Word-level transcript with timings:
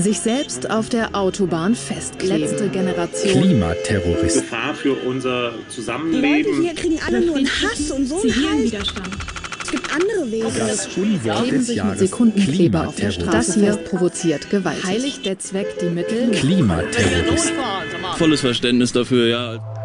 Sich 0.00 0.20
selbst 0.20 0.70
auf 0.70 0.88
der 0.88 1.14
Autobahn 1.14 1.74
festkleben. 1.74 2.40
Letzte 2.40 2.68
Generation. 2.70 3.42
Klimaterrorist. 3.42 4.40
Gefahr 4.40 4.74
für 4.74 4.94
unser 4.94 5.52
Zusammenleben. 5.68 6.22
Die 6.22 6.50
Leute 6.50 6.62
hier 6.62 6.74
kriegen 6.74 6.98
alle 7.06 7.20
nur 7.20 7.36
einen 7.36 7.46
Hass 7.46 7.90
und 7.90 8.06
so 8.06 8.22
einen 8.22 8.64
Widerstand. 8.64 9.10
Es 9.62 9.70
gibt 9.70 9.94
andere 9.94 10.32
Wege. 10.32 10.46
Das 10.58 10.86
Unwort 10.96 11.50
des 11.50 11.66
sich 11.66 11.76
mit 11.76 11.76
Jahres. 11.76 11.98
Sekundenkleber 11.98 12.88
auf 12.88 12.96
der 12.96 13.10
Straße. 13.10 13.30
Das 13.30 13.54
hier 13.54 13.76
provoziert 13.76 14.48
Gewalt. 14.48 14.82
Heiligt 14.84 15.26
der 15.26 15.38
Zweck 15.38 15.78
die 15.80 15.90
Mittel? 15.90 16.30
Klimaterrorist. 16.30 17.52
Volles 18.16 18.40
Verständnis 18.40 18.92
dafür, 18.92 19.26
ja. 19.26 19.79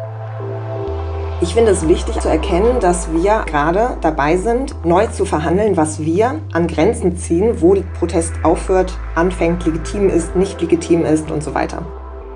Ich 1.46 1.54
finde 1.54 1.70
es 1.70 1.86
wichtig 1.86 2.18
zu 2.18 2.28
erkennen, 2.28 2.80
dass 2.80 3.12
wir 3.12 3.44
gerade 3.46 3.96
dabei 4.00 4.36
sind, 4.36 4.84
neu 4.84 5.06
zu 5.06 5.24
verhandeln, 5.24 5.76
was 5.76 6.00
wir 6.00 6.40
an 6.52 6.66
Grenzen 6.66 7.16
ziehen, 7.16 7.60
wo 7.60 7.80
Protest 8.00 8.34
aufhört, 8.42 8.98
anfängt, 9.14 9.64
legitim 9.64 10.08
ist, 10.08 10.34
nicht 10.34 10.60
legitim 10.60 11.04
ist 11.04 11.30
und 11.30 11.44
so 11.44 11.54
weiter. 11.54 11.86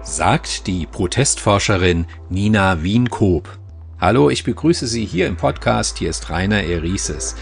sagt 0.03 0.69
die 0.69 0.87
Protestforscherin 0.87 2.07
Nina 2.29 2.85
Wienkoop. 2.85 3.49
Hallo, 4.01 4.31
ich 4.31 4.45
begrüße 4.45 4.87
Sie 4.87 5.05
hier 5.05 5.27
im 5.27 5.37
Podcast. 5.37 5.99
Hier 5.99 6.09
ist 6.09 6.31
Rainer 6.31 6.63
Erises. 6.63 7.35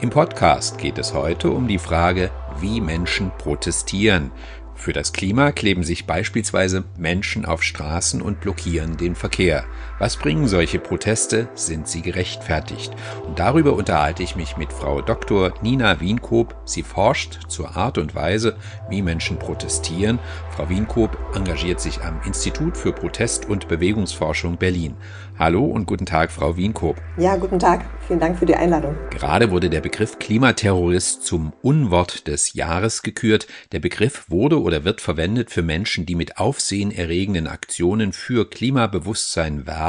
Im 0.00 0.10
Podcast 0.10 0.78
geht 0.78 0.96
es 0.96 1.12
heute 1.12 1.50
um 1.50 1.66
die 1.66 1.78
Frage, 1.78 2.30
wie 2.60 2.80
Menschen 2.80 3.32
protestieren. 3.36 4.30
Für 4.76 4.92
das 4.92 5.12
Klima 5.12 5.52
kleben 5.52 5.82
sich 5.82 6.06
beispielsweise 6.06 6.84
Menschen 6.98 7.46
auf 7.46 7.62
Straßen 7.62 8.20
und 8.20 8.40
blockieren 8.40 8.96
den 8.98 9.14
Verkehr. 9.14 9.64
Was 9.98 10.18
bringen 10.18 10.46
solche 10.46 10.78
Proteste? 10.78 11.48
Sind 11.54 11.88
sie 11.88 12.02
gerechtfertigt? 12.02 12.94
Und 13.26 13.38
darüber 13.38 13.72
unterhalte 13.72 14.22
ich 14.22 14.36
mich 14.36 14.58
mit 14.58 14.70
Frau 14.70 15.00
Dr. 15.00 15.54
Nina 15.62 16.00
Wienkoop. 16.00 16.54
Sie 16.66 16.82
forscht 16.82 17.48
zur 17.48 17.78
Art 17.78 17.96
und 17.96 18.14
Weise, 18.14 18.56
wie 18.90 19.00
Menschen 19.00 19.38
protestieren. 19.38 20.18
Frau 20.50 20.68
Wienkoop 20.68 21.16
engagiert 21.34 21.80
sich 21.80 22.02
am 22.02 22.20
Institut 22.26 22.76
für 22.76 22.92
Protest- 22.92 23.48
und 23.48 23.68
Bewegungsforschung 23.68 24.58
Berlin. 24.58 24.96
Hallo 25.38 25.64
und 25.64 25.86
guten 25.86 26.04
Tag, 26.04 26.30
Frau 26.30 26.58
Wienkoop. 26.58 26.96
Ja, 27.16 27.36
guten 27.36 27.58
Tag. 27.58 27.86
Vielen 28.06 28.20
Dank 28.20 28.38
für 28.38 28.46
die 28.46 28.54
Einladung. 28.54 28.96
Gerade 29.10 29.50
wurde 29.50 29.70
der 29.70 29.80
Begriff 29.80 30.18
Klimaterrorist 30.18 31.24
zum 31.24 31.54
Unwort 31.62 32.26
des 32.26 32.52
Jahres 32.52 33.02
gekürt. 33.02 33.46
Der 33.72 33.80
Begriff 33.80 34.26
wurde 34.28 34.60
oder 34.60 34.84
wird 34.84 35.00
verwendet 35.00 35.50
für 35.50 35.62
Menschen, 35.62 36.04
die 36.04 36.14
mit 36.14 36.36
aufsehenerregenden 36.36 37.46
Aktionen 37.46 38.12
für 38.12 38.48
Klimabewusstsein 38.48 39.66
werben. 39.66 39.85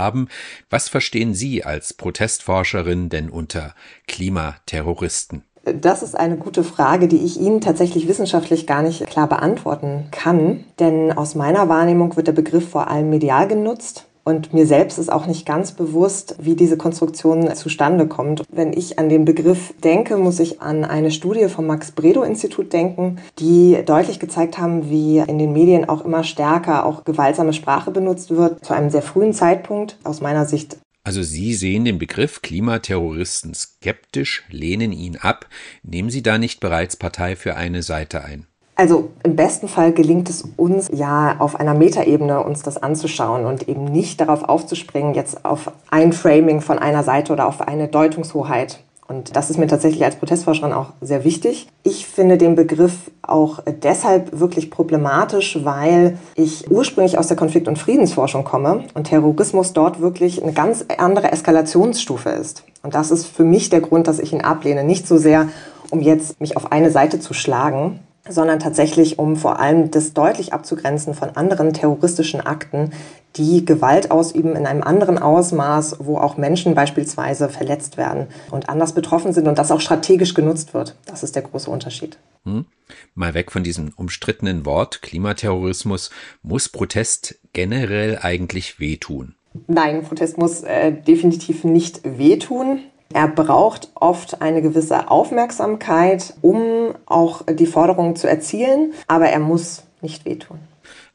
Was 0.69 0.89
verstehen 0.89 1.33
Sie 1.33 1.63
als 1.63 1.93
Protestforscherin 1.93 3.09
denn 3.09 3.29
unter 3.29 3.73
Klimaterroristen? 4.07 5.43
Das 5.63 6.01
ist 6.01 6.15
eine 6.15 6.37
gute 6.37 6.63
Frage, 6.63 7.07
die 7.07 7.17
ich 7.17 7.37
Ihnen 7.39 7.59
tatsächlich 7.59 8.07
wissenschaftlich 8.07 8.67
gar 8.67 8.81
nicht 8.81 9.05
klar 9.07 9.27
beantworten 9.27 10.07
kann. 10.11 10.63
Denn 10.79 11.11
aus 11.11 11.35
meiner 11.35 11.67
Wahrnehmung 11.67 12.15
wird 12.15 12.27
der 12.27 12.33
Begriff 12.33 12.69
vor 12.69 12.89
allem 12.89 13.09
medial 13.09 13.47
genutzt. 13.47 14.05
Und 14.27 14.53
mir 14.53 14.67
selbst 14.67 14.99
ist 14.99 15.09
auch 15.09 15.25
nicht 15.25 15.45
ganz 15.45 15.71
bewusst, 15.71 16.35
wie 16.37 16.57
diese 16.57 16.75
Konstruktion 16.75 17.55
zustande 17.55 18.07
kommt. 18.07 18.43
Wenn 18.51 18.73
ich 18.73 18.99
an 18.99 19.07
den 19.07 19.23
Begriff 19.23 19.73
denke, 19.85 20.17
muss 20.17 20.41
ich 20.41 20.61
an 20.61 20.83
eine 20.83 21.11
Studie 21.11 21.47
vom 21.47 21.65
Max-Bredow-Institut 21.67 22.73
denken, 22.73 23.19
die 23.39 23.77
deutlich 23.85 24.19
gezeigt 24.19 24.57
haben, 24.57 24.89
wie 24.89 25.19
in 25.19 25.39
den 25.39 25.53
Medien 25.53 25.87
auch 25.87 26.03
immer 26.03 26.25
stärker 26.25 26.85
auch 26.85 27.05
gewaltsame 27.05 27.53
Sprache 27.53 27.91
benutzt 27.91 28.29
wird, 28.31 28.65
zu 28.65 28.73
einem 28.73 28.89
sehr 28.89 29.01
frühen 29.01 29.31
Zeitpunkt. 29.31 29.97
Aus 30.03 30.19
meiner 30.19 30.45
Sicht 30.45 30.75
Also 31.05 31.23
Sie 31.23 31.53
sehen 31.53 31.85
den 31.85 31.97
Begriff 31.97 32.41
Klimaterroristen 32.41 33.53
skeptisch, 33.53 34.43
lehnen 34.49 34.91
ihn 34.91 35.15
ab. 35.15 35.47
Nehmen 35.83 36.09
Sie 36.09 36.21
da 36.21 36.37
nicht 36.37 36.59
bereits 36.59 36.97
Partei 36.97 37.37
für 37.37 37.55
eine 37.55 37.81
Seite 37.81 38.25
ein? 38.25 38.45
Also 38.79 39.09
im 39.23 39.35
besten 39.35 39.67
Fall 39.67 39.91
gelingt 39.91 40.29
es 40.29 40.43
uns 40.55 40.87
ja 40.93 41.37
auf 41.39 41.59
einer 41.59 41.73
Metaebene 41.73 42.43
uns 42.43 42.61
das 42.61 42.77
anzuschauen 42.77 43.45
und 43.45 43.67
eben 43.67 43.85
nicht 43.85 44.21
darauf 44.21 44.43
aufzuspringen, 44.43 45.15
jetzt 45.15 45.45
auf 45.45 45.71
ein 45.89 46.13
Framing 46.13 46.61
von 46.61 46.77
einer 46.77 47.03
Seite 47.03 47.33
oder 47.33 47.47
auf 47.47 47.61
eine 47.61 47.87
Deutungshoheit. 47.87 48.79
Und 49.07 49.35
das 49.35 49.49
ist 49.49 49.57
mir 49.57 49.67
tatsächlich 49.67 50.03
als 50.03 50.17
Protestforscherin 50.17 50.73
auch 50.73 50.91
sehr 51.01 51.23
wichtig. 51.23 51.67
Ich 51.81 52.05
finde 52.05 52.37
den 52.37 52.55
Begriff 52.55 53.09
auch 53.23 53.59
deshalb 53.65 54.37
wirklich 54.37 54.69
problematisch, 54.69 55.59
weil 55.63 56.19
ich 56.35 56.69
ursprünglich 56.69 57.17
aus 57.17 57.27
der 57.27 57.37
Konflikt- 57.37 57.69
und 57.69 57.79
Friedensforschung 57.79 58.43
komme 58.43 58.83
und 58.93 59.05
Terrorismus 59.05 59.73
dort 59.73 60.01
wirklich 60.01 60.43
eine 60.43 60.51
ganz 60.51 60.85
andere 60.99 61.31
Eskalationsstufe 61.31 62.29
ist. 62.29 62.63
Und 62.83 62.93
das 62.93 63.09
ist 63.09 63.25
für 63.25 63.45
mich 63.45 63.69
der 63.69 63.81
Grund, 63.81 64.07
dass 64.07 64.19
ich 64.19 64.33
ihn 64.33 64.41
ablehne. 64.41 64.83
Nicht 64.83 65.07
so 65.07 65.17
sehr, 65.17 65.47
um 65.89 66.01
jetzt 66.01 66.39
mich 66.39 66.57
auf 66.57 66.71
eine 66.71 66.91
Seite 66.91 67.19
zu 67.19 67.33
schlagen, 67.33 68.01
sondern 68.29 68.59
tatsächlich, 68.59 69.19
um 69.19 69.35
vor 69.35 69.59
allem 69.59 69.91
das 69.91 70.13
deutlich 70.13 70.53
abzugrenzen 70.53 71.13
von 71.13 71.35
anderen 71.35 71.73
terroristischen 71.73 72.41
Akten, 72.41 72.91
die 73.35 73.65
Gewalt 73.65 74.11
ausüben 74.11 74.55
in 74.55 74.65
einem 74.65 74.83
anderen 74.83 75.17
Ausmaß, 75.17 75.97
wo 75.99 76.17
auch 76.17 76.37
Menschen 76.37 76.75
beispielsweise 76.75 77.49
verletzt 77.49 77.97
werden 77.97 78.27
und 78.51 78.69
anders 78.69 78.93
betroffen 78.93 79.33
sind 79.33 79.47
und 79.47 79.57
das 79.57 79.71
auch 79.71 79.81
strategisch 79.81 80.33
genutzt 80.33 80.73
wird. 80.73 80.95
Das 81.05 81.23
ist 81.23 81.35
der 81.35 81.43
große 81.43 81.69
Unterschied. 81.69 82.17
Hm? 82.45 82.65
Mal 83.13 83.33
weg 83.33 83.51
von 83.51 83.63
diesem 83.63 83.93
umstrittenen 83.95 84.65
Wort 84.65 85.01
Klimaterrorismus. 85.01 86.09
Muss 86.41 86.69
Protest 86.69 87.39
generell 87.53 88.19
eigentlich 88.21 88.79
wehtun? 88.79 89.35
Nein, 89.67 90.03
Protest 90.03 90.37
muss 90.37 90.61
äh, 90.61 90.91
definitiv 90.91 91.63
nicht 91.63 92.01
wehtun. 92.03 92.79
Er 93.13 93.27
braucht 93.27 93.89
oft 93.95 94.41
eine 94.41 94.61
gewisse 94.61 95.09
Aufmerksamkeit, 95.09 96.33
um 96.41 96.93
auch 97.05 97.43
die 97.49 97.65
Forderungen 97.65 98.15
zu 98.15 98.27
erzielen, 98.27 98.93
aber 99.07 99.27
er 99.27 99.39
muss 99.39 99.83
nicht 100.01 100.25
wehtun. 100.25 100.59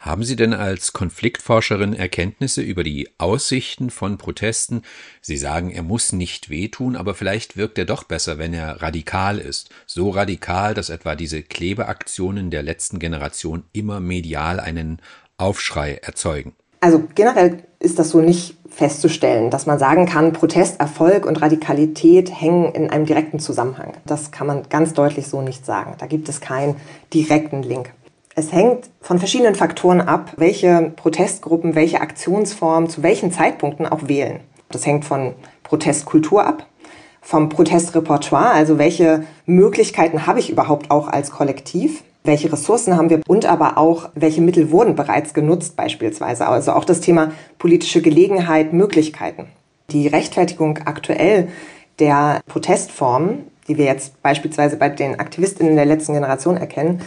Haben 0.02 0.24
Sie 0.24 0.34
denn 0.34 0.52
als 0.52 0.92
Konfliktforscherin 0.92 1.94
Erkenntnisse 1.94 2.60
über 2.60 2.82
die 2.82 3.08
Aussichten 3.18 3.88
von 3.88 4.18
Protesten? 4.18 4.82
Sie 5.20 5.36
sagen, 5.36 5.70
er 5.70 5.84
muss 5.84 6.12
nicht 6.12 6.50
wehtun, 6.50 6.96
aber 6.96 7.14
vielleicht 7.14 7.56
wirkt 7.56 7.78
er 7.78 7.84
doch 7.84 8.02
besser, 8.02 8.36
wenn 8.36 8.52
er 8.52 8.82
radikal 8.82 9.38
ist. 9.38 9.70
So 9.86 10.10
radikal, 10.10 10.74
dass 10.74 10.90
etwa 10.90 11.14
diese 11.14 11.44
Klebeaktionen 11.44 12.50
der 12.50 12.64
letzten 12.64 12.98
Generation 12.98 13.62
immer 13.72 14.00
medial 14.00 14.58
einen 14.58 15.00
Aufschrei 15.36 16.00
erzeugen. 16.02 16.52
Also 16.80 17.04
generell 17.14 17.62
ist 17.78 18.00
das 18.00 18.10
so 18.10 18.20
nicht 18.20 18.56
festzustellen, 18.74 19.50
dass 19.50 19.66
man 19.66 19.78
sagen 19.78 20.06
kann, 20.06 20.32
Protesterfolg 20.32 21.26
und 21.26 21.42
Radikalität 21.42 22.32
hängen 22.40 22.72
in 22.72 22.90
einem 22.90 23.06
direkten 23.06 23.38
Zusammenhang. 23.38 23.92
Das 24.06 24.30
kann 24.30 24.46
man 24.46 24.62
ganz 24.68 24.94
deutlich 24.94 25.26
so 25.26 25.42
nicht 25.42 25.66
sagen. 25.66 25.94
Da 25.98 26.06
gibt 26.06 26.28
es 26.28 26.40
keinen 26.40 26.76
direkten 27.12 27.62
Link. 27.62 27.92
Es 28.34 28.50
hängt 28.50 28.88
von 29.02 29.18
verschiedenen 29.18 29.54
Faktoren 29.54 30.00
ab, 30.00 30.32
welche 30.38 30.92
Protestgruppen, 30.96 31.74
welche 31.74 32.00
Aktionsformen 32.00 32.88
zu 32.88 33.02
welchen 33.02 33.30
Zeitpunkten 33.30 33.86
auch 33.86 34.08
wählen. 34.08 34.40
Das 34.70 34.86
hängt 34.86 35.04
von 35.04 35.34
Protestkultur 35.62 36.46
ab, 36.46 36.66
vom 37.20 37.50
Protestrepertoire, 37.50 38.50
also 38.52 38.78
welche 38.78 39.24
Möglichkeiten 39.44 40.26
habe 40.26 40.40
ich 40.40 40.48
überhaupt 40.48 40.90
auch 40.90 41.08
als 41.08 41.30
Kollektiv, 41.30 42.02
welche 42.24 42.52
Ressourcen 42.52 42.96
haben 42.96 43.10
wir 43.10 43.20
und 43.26 43.46
aber 43.46 43.78
auch, 43.78 44.10
welche 44.14 44.40
Mittel 44.40 44.70
wurden 44.70 44.94
bereits 44.94 45.34
genutzt 45.34 45.76
beispielsweise. 45.76 46.46
Also 46.46 46.72
auch 46.72 46.84
das 46.84 47.00
Thema 47.00 47.32
politische 47.58 48.02
Gelegenheit, 48.02 48.72
Möglichkeiten. 48.72 49.46
Die 49.90 50.06
Rechtfertigung 50.06 50.78
aktuell 50.84 51.48
der 51.98 52.40
Protestformen, 52.46 53.46
die 53.68 53.76
wir 53.78 53.84
jetzt 53.84 54.22
beispielsweise 54.22 54.76
bei 54.76 54.88
den 54.88 55.20
Aktivistinnen 55.20 55.76
der 55.76 55.86
letzten 55.86 56.14
Generation 56.14 56.56
erkennen, 56.56 57.00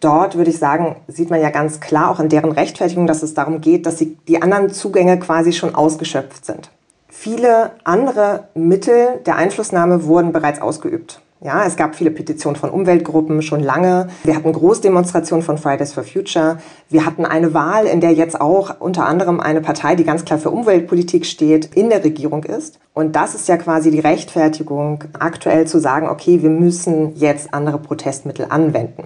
dort 0.00 0.36
würde 0.36 0.50
ich 0.50 0.58
sagen, 0.58 0.96
sieht 1.08 1.30
man 1.30 1.40
ja 1.40 1.50
ganz 1.50 1.80
klar 1.80 2.10
auch 2.10 2.20
in 2.20 2.28
deren 2.28 2.52
Rechtfertigung, 2.52 3.06
dass 3.06 3.22
es 3.22 3.34
darum 3.34 3.60
geht, 3.60 3.86
dass 3.86 3.98
sie 3.98 4.16
die 4.28 4.42
anderen 4.42 4.70
Zugänge 4.70 5.18
quasi 5.18 5.52
schon 5.52 5.74
ausgeschöpft 5.74 6.44
sind. 6.44 6.70
Viele 7.08 7.72
andere 7.84 8.48
Mittel 8.54 9.20
der 9.24 9.36
Einflussnahme 9.36 10.04
wurden 10.04 10.32
bereits 10.32 10.60
ausgeübt. 10.60 11.20
Ja, 11.42 11.66
es 11.66 11.76
gab 11.76 11.94
viele 11.94 12.10
Petitionen 12.10 12.56
von 12.56 12.70
Umweltgruppen 12.70 13.42
schon 13.42 13.60
lange. 13.60 14.08
Wir 14.24 14.34
hatten 14.34 14.52
Großdemonstrationen 14.52 15.44
von 15.44 15.58
Fridays 15.58 15.92
for 15.92 16.02
Future. 16.02 16.56
Wir 16.88 17.04
hatten 17.04 17.26
eine 17.26 17.52
Wahl, 17.52 17.84
in 17.84 18.00
der 18.00 18.14
jetzt 18.14 18.40
auch 18.40 18.80
unter 18.80 19.04
anderem 19.04 19.38
eine 19.40 19.60
Partei, 19.60 19.96
die 19.96 20.04
ganz 20.04 20.24
klar 20.24 20.38
für 20.38 20.50
Umweltpolitik 20.50 21.26
steht, 21.26 21.76
in 21.76 21.90
der 21.90 22.02
Regierung 22.02 22.44
ist. 22.44 22.78
Und 22.94 23.16
das 23.16 23.34
ist 23.34 23.48
ja 23.48 23.58
quasi 23.58 23.90
die 23.90 24.00
Rechtfertigung, 24.00 25.04
aktuell 25.18 25.66
zu 25.66 25.78
sagen, 25.78 26.08
okay, 26.08 26.42
wir 26.42 26.48
müssen 26.48 27.14
jetzt 27.16 27.52
andere 27.52 27.78
Protestmittel 27.78 28.46
anwenden 28.48 29.04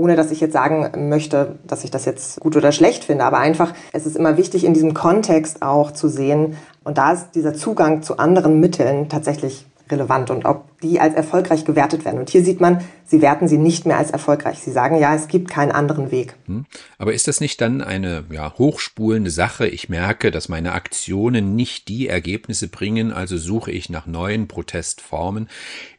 ohne 0.00 0.14
dass 0.14 0.30
ich 0.30 0.40
jetzt 0.40 0.52
sagen 0.52 1.08
möchte, 1.08 1.58
dass 1.66 1.82
ich 1.82 1.90
das 1.90 2.04
jetzt 2.04 2.38
gut 2.38 2.54
oder 2.54 2.70
schlecht 2.70 3.02
finde, 3.02 3.24
aber 3.24 3.38
einfach, 3.38 3.74
es 3.92 4.06
ist 4.06 4.16
immer 4.16 4.36
wichtig, 4.36 4.62
in 4.62 4.72
diesem 4.72 4.94
Kontext 4.94 5.60
auch 5.60 5.90
zu 5.90 6.06
sehen, 6.06 6.56
und 6.84 6.98
da 6.98 7.14
ist 7.14 7.32
dieser 7.34 7.52
Zugang 7.52 8.02
zu 8.02 8.16
anderen 8.16 8.60
Mitteln 8.60 9.08
tatsächlich 9.08 9.66
relevant. 9.90 10.30
Und 10.30 10.44
ob 10.44 10.64
die 10.82 11.00
als 11.00 11.14
erfolgreich 11.14 11.64
gewertet 11.64 12.04
werden. 12.04 12.20
Und 12.20 12.30
hier 12.30 12.44
sieht 12.44 12.60
man, 12.60 12.84
sie 13.04 13.20
werten 13.20 13.48
sie 13.48 13.58
nicht 13.58 13.86
mehr 13.86 13.98
als 13.98 14.10
erfolgreich. 14.10 14.58
Sie 14.58 14.70
sagen 14.70 14.98
ja, 14.98 15.14
es 15.14 15.28
gibt 15.28 15.50
keinen 15.50 15.72
anderen 15.72 16.10
Weg. 16.10 16.34
Hm. 16.46 16.66
Aber 16.98 17.12
ist 17.12 17.26
das 17.26 17.40
nicht 17.40 17.60
dann 17.60 17.80
eine 17.80 18.24
ja, 18.30 18.54
hochspulende 18.56 19.30
Sache? 19.30 19.66
Ich 19.66 19.88
merke, 19.88 20.30
dass 20.30 20.48
meine 20.48 20.72
Aktionen 20.72 21.56
nicht 21.56 21.88
die 21.88 22.08
Ergebnisse 22.08 22.68
bringen, 22.68 23.12
also 23.12 23.36
suche 23.36 23.72
ich 23.72 23.90
nach 23.90 24.06
neuen 24.06 24.46
Protestformen. 24.46 25.48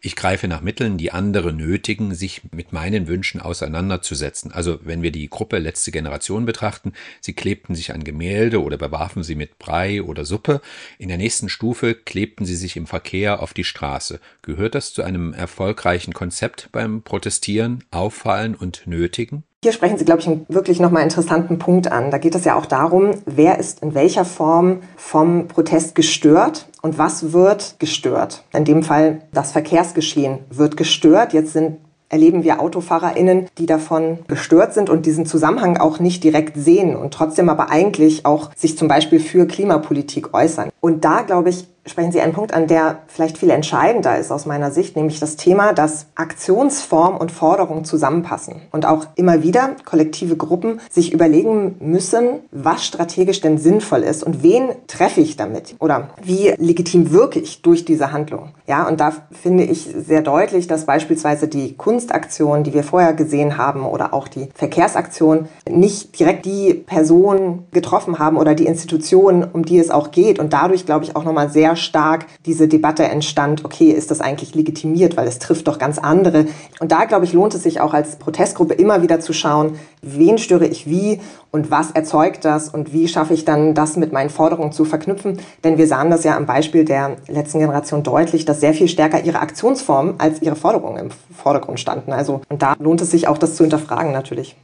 Ich 0.01 0.15
greife 0.15 0.47
nach 0.47 0.61
Mitteln, 0.61 0.97
die 0.97 1.11
andere 1.11 1.51
nötigen, 1.51 2.15
sich 2.15 2.41
mit 2.51 2.71
meinen 2.71 3.07
Wünschen 3.07 3.41
auseinanderzusetzen. 3.41 4.51
Also 4.53 4.79
wenn 4.83 5.01
wir 5.01 5.11
die 5.11 5.29
Gruppe 5.29 5.57
letzte 5.57 5.91
Generation 5.91 6.45
betrachten, 6.45 6.93
sie 7.19 7.33
klebten 7.33 7.75
sich 7.75 7.93
an 7.93 8.03
Gemälde 8.03 8.61
oder 8.63 8.77
bewarfen 8.77 9.23
sie 9.23 9.35
mit 9.35 9.59
Brei 9.59 10.01
oder 10.01 10.23
Suppe. 10.23 10.61
In 10.99 11.09
der 11.09 11.17
nächsten 11.17 11.49
Stufe 11.49 11.95
klebten 11.95 12.45
sie 12.45 12.55
sich 12.55 12.77
im 12.77 12.87
Verkehr 12.87 13.41
auf 13.41 13.53
die 13.53 13.65
Straße. 13.65 14.21
Gehört 14.41 14.68
das 14.75 14.93
zu 14.93 15.03
einem 15.03 15.33
erfolgreichen 15.33 16.13
Konzept 16.13 16.69
beim 16.71 17.01
Protestieren, 17.01 17.83
Auffallen 17.91 18.55
und 18.55 18.87
Nötigen? 18.87 19.43
Hier 19.61 19.73
sprechen 19.73 19.97
Sie, 19.97 20.05
glaube 20.05 20.21
ich, 20.21 20.27
einen 20.27 20.45
wirklich 20.47 20.79
nochmal 20.79 21.03
interessanten 21.03 21.59
Punkt 21.59 21.91
an. 21.91 22.11
Da 22.11 22.17
geht 22.17 22.33
es 22.33 22.45
ja 22.45 22.55
auch 22.55 22.65
darum, 22.65 23.11
wer 23.25 23.59
ist 23.59 23.81
in 23.81 23.93
welcher 23.93 24.23
Form 24.23 24.79
vom 24.95 25.49
Protest 25.49 25.95
gestört 25.95 26.69
und 26.81 26.97
was 26.97 27.33
wird 27.33 27.75
gestört. 27.77 28.45
In 28.53 28.63
dem 28.63 28.83
Fall 28.83 29.23
das 29.33 29.51
Verkehrsgeschehen 29.51 30.39
wird 30.49 30.77
gestört. 30.77 31.33
Jetzt 31.33 31.51
sind 31.51 31.77
erleben 32.09 32.43
wir 32.43 32.59
AutofahrerInnen, 32.59 33.47
die 33.57 33.65
davon 33.65 34.19
gestört 34.27 34.73
sind 34.73 34.89
und 34.89 35.05
diesen 35.05 35.25
Zusammenhang 35.25 35.77
auch 35.77 35.99
nicht 35.99 36.23
direkt 36.23 36.57
sehen 36.57 36.95
und 36.95 37.13
trotzdem 37.13 37.49
aber 37.49 37.69
eigentlich 37.69 38.25
auch 38.25 38.49
sich 38.55 38.77
zum 38.77 38.87
Beispiel 38.87 39.19
für 39.19 39.45
Klimapolitik 39.45 40.33
äußern. 40.33 40.69
Und 40.81 41.05
da, 41.05 41.21
glaube 41.21 41.49
ich, 41.49 41.67
sprechen 41.85 42.11
Sie 42.11 42.21
einen 42.21 42.33
Punkt 42.33 42.53
an, 42.53 42.67
der 42.67 42.99
vielleicht 43.07 43.37
viel 43.37 43.49
entscheidender 43.49 44.17
ist 44.17 44.31
aus 44.31 44.45
meiner 44.45 44.71
Sicht, 44.71 44.95
nämlich 44.95 45.19
das 45.19 45.35
Thema, 45.35 45.73
dass 45.73 46.07
Aktionsform 46.15 47.17
und 47.17 47.31
Forderung 47.31 47.83
zusammenpassen 47.83 48.61
und 48.71 48.85
auch 48.85 49.07
immer 49.15 49.43
wieder 49.43 49.71
kollektive 49.85 50.37
Gruppen 50.37 50.79
sich 50.89 51.13
überlegen 51.13 51.75
müssen, 51.79 52.39
was 52.51 52.85
strategisch 52.85 53.41
denn 53.41 53.57
sinnvoll 53.57 54.03
ist 54.03 54.23
und 54.23 54.43
wen 54.43 54.69
treffe 54.87 55.21
ich 55.21 55.37
damit 55.37 55.75
oder 55.79 56.09
wie 56.21 56.53
legitim 56.57 57.11
wirke 57.11 57.39
ich 57.39 57.61
durch 57.61 57.85
diese 57.85 58.11
Handlung. 58.11 58.49
Ja, 58.67 58.87
und 58.87 58.99
da 58.99 59.13
finde 59.31 59.63
ich 59.63 59.89
sehr 59.97 60.21
deutlich, 60.21 60.67
dass 60.67 60.85
beispielsweise 60.85 61.47
die 61.47 61.75
Kunstaktion, 61.75 62.63
die 62.63 62.73
wir 62.73 62.83
vorher 62.83 63.13
gesehen 63.13 63.57
haben 63.57 63.85
oder 63.85 64.13
auch 64.13 64.27
die 64.27 64.49
Verkehrsaktion 64.53 65.47
nicht 65.67 66.19
direkt 66.19 66.45
die 66.45 66.73
Person 66.73 67.65
getroffen 67.71 68.19
haben 68.19 68.37
oder 68.37 68.55
die 68.55 68.65
Institution, 68.65 69.45
um 69.51 69.65
die 69.65 69.79
es 69.79 69.89
auch 69.89 70.11
geht 70.11 70.39
und 70.39 70.53
dadurch, 70.53 70.85
glaube 70.85 71.05
ich, 71.05 71.15
auch 71.15 71.23
nochmal 71.23 71.49
sehr 71.69 71.75
stark 71.75 72.25
diese 72.45 72.67
Debatte 72.67 73.03
entstand, 73.03 73.63
okay, 73.63 73.91
ist 73.91 74.09
das 74.09 74.21
eigentlich 74.21 74.55
legitimiert, 74.55 75.17
weil 75.17 75.27
es 75.27 75.37
trifft 75.37 75.67
doch 75.67 75.77
ganz 75.77 75.99
andere. 75.99 76.47
Und 76.79 76.91
da, 76.91 77.05
glaube 77.05 77.25
ich, 77.25 77.33
lohnt 77.33 77.53
es 77.53 77.63
sich 77.63 77.79
auch 77.79 77.93
als 77.93 78.15
Protestgruppe 78.15 78.73
immer 78.73 79.01
wieder 79.03 79.19
zu 79.19 79.33
schauen, 79.33 79.77
wen 80.01 80.37
störe 80.37 80.65
ich 80.65 80.87
wie 80.87 81.19
und 81.51 81.69
was 81.69 81.91
erzeugt 81.91 82.43
das 82.45 82.69
und 82.69 82.91
wie 82.91 83.07
schaffe 83.07 83.33
ich 83.33 83.45
dann 83.45 83.75
das 83.75 83.97
mit 83.97 84.11
meinen 84.11 84.29
Forderungen 84.29 84.71
zu 84.71 84.83
verknüpfen. 84.83 85.39
Denn 85.63 85.77
wir 85.77 85.87
sahen 85.87 86.09
das 86.09 86.23
ja 86.23 86.35
am 86.35 86.45
Beispiel 86.45 86.85
der 86.85 87.17
letzten 87.27 87.59
Generation 87.59 88.01
deutlich, 88.01 88.45
dass 88.45 88.59
sehr 88.59 88.73
viel 88.73 88.87
stärker 88.87 89.23
ihre 89.23 89.39
Aktionsformen 89.39 90.15
als 90.17 90.41
ihre 90.41 90.55
Forderungen 90.55 90.97
im 90.97 91.09
Vordergrund 91.35 91.79
standen. 91.79 92.13
Also, 92.13 92.41
und 92.49 92.61
da 92.61 92.73
lohnt 92.79 93.01
es 93.01 93.11
sich 93.11 93.27
auch, 93.27 93.37
das 93.37 93.55
zu 93.55 93.63
hinterfragen 93.63 94.11
natürlich. 94.11 94.55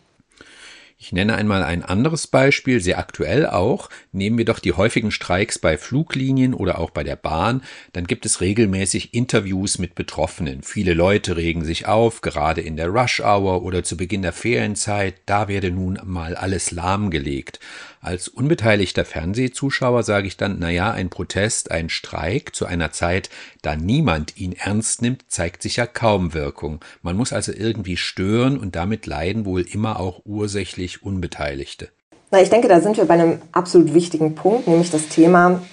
Ich 0.97 1.12
nenne 1.12 1.36
einmal 1.36 1.62
ein 1.62 1.83
anderes 1.83 2.25
Beispiel, 2.25 2.80
sehr 2.80 2.97
aktuell 2.97 3.45
auch. 3.45 3.89
Nehmen 4.13 4.38
wir 4.38 4.45
doch 4.45 4.59
die 4.59 4.71
häufigen 4.71 5.12
Streiks 5.12 5.59
bei 5.59 5.77
Fluglinien 5.77 6.53
oder 6.53 6.80
auch 6.80 6.89
bei 6.89 7.03
der 7.03 7.18
Bahn. 7.18 7.63
Dann 7.92 8.07
gibt 8.07 8.25
es 8.25 8.39
regelmäßig 8.39 9.13
Interviews 9.13 9.77
mit 9.77 9.94
Betroffenen. 9.94 10.63
Viele 10.63 10.94
Leute 10.94 11.36
regen 11.36 11.65
sich 11.65 11.86
auf, 11.86 12.21
gerade 12.21 12.62
in 12.62 12.77
der 12.77 12.88
Rush 12.88 13.19
Hour 13.19 13.63
oder 13.63 13.83
zu 13.83 13.97
Beginn 13.97 14.21
der 14.21 14.31
Ferienzeit. 14.31 15.15
Da 15.25 15.50
werde 15.50 15.69
nun 15.69 16.00
mal 16.06 16.33
alles 16.33 16.71
lahmgelegt. 16.71 17.59
Als 18.05 18.27
unbeteiligter 18.27 19.03
Fernsehzuschauer 19.03 20.03
sage 20.03 20.27
ich 20.27 20.37
dann, 20.37 20.59
naja, 20.59 20.91
ein 20.91 21.09
Protest, 21.09 21.71
ein 21.71 21.89
Streik 21.89 22.53
zu 22.53 22.67
einer 22.67 22.91
Zeit, 22.91 23.31
da 23.63 23.75
niemand 23.75 24.37
ihn 24.37 24.53
ernst 24.53 25.01
nimmt, 25.01 25.25
zeigt 25.27 25.63
sich 25.63 25.77
ja 25.77 25.87
kaum 25.87 26.35
Wirkung. 26.35 26.85
Man 27.01 27.17
muss 27.17 27.33
also 27.33 27.51
irgendwie 27.51 27.97
stören 27.97 28.59
und 28.59 28.75
damit 28.75 29.07
leiden 29.07 29.43
wohl 29.43 29.61
immer 29.61 29.99
auch 29.99 30.21
ursächlich 30.23 31.01
Unbeteiligte. 31.01 31.89
Na, 32.29 32.39
ich 32.43 32.51
denke, 32.51 32.67
da 32.67 32.79
sind 32.79 32.95
wir 32.97 33.05
bei 33.05 33.15
einem 33.15 33.41
absolut 33.51 33.95
wichtigen 33.95 34.35
Punkt, 34.35 34.67
nämlich 34.67 34.91
das 34.91 35.07
Thema 35.07 35.63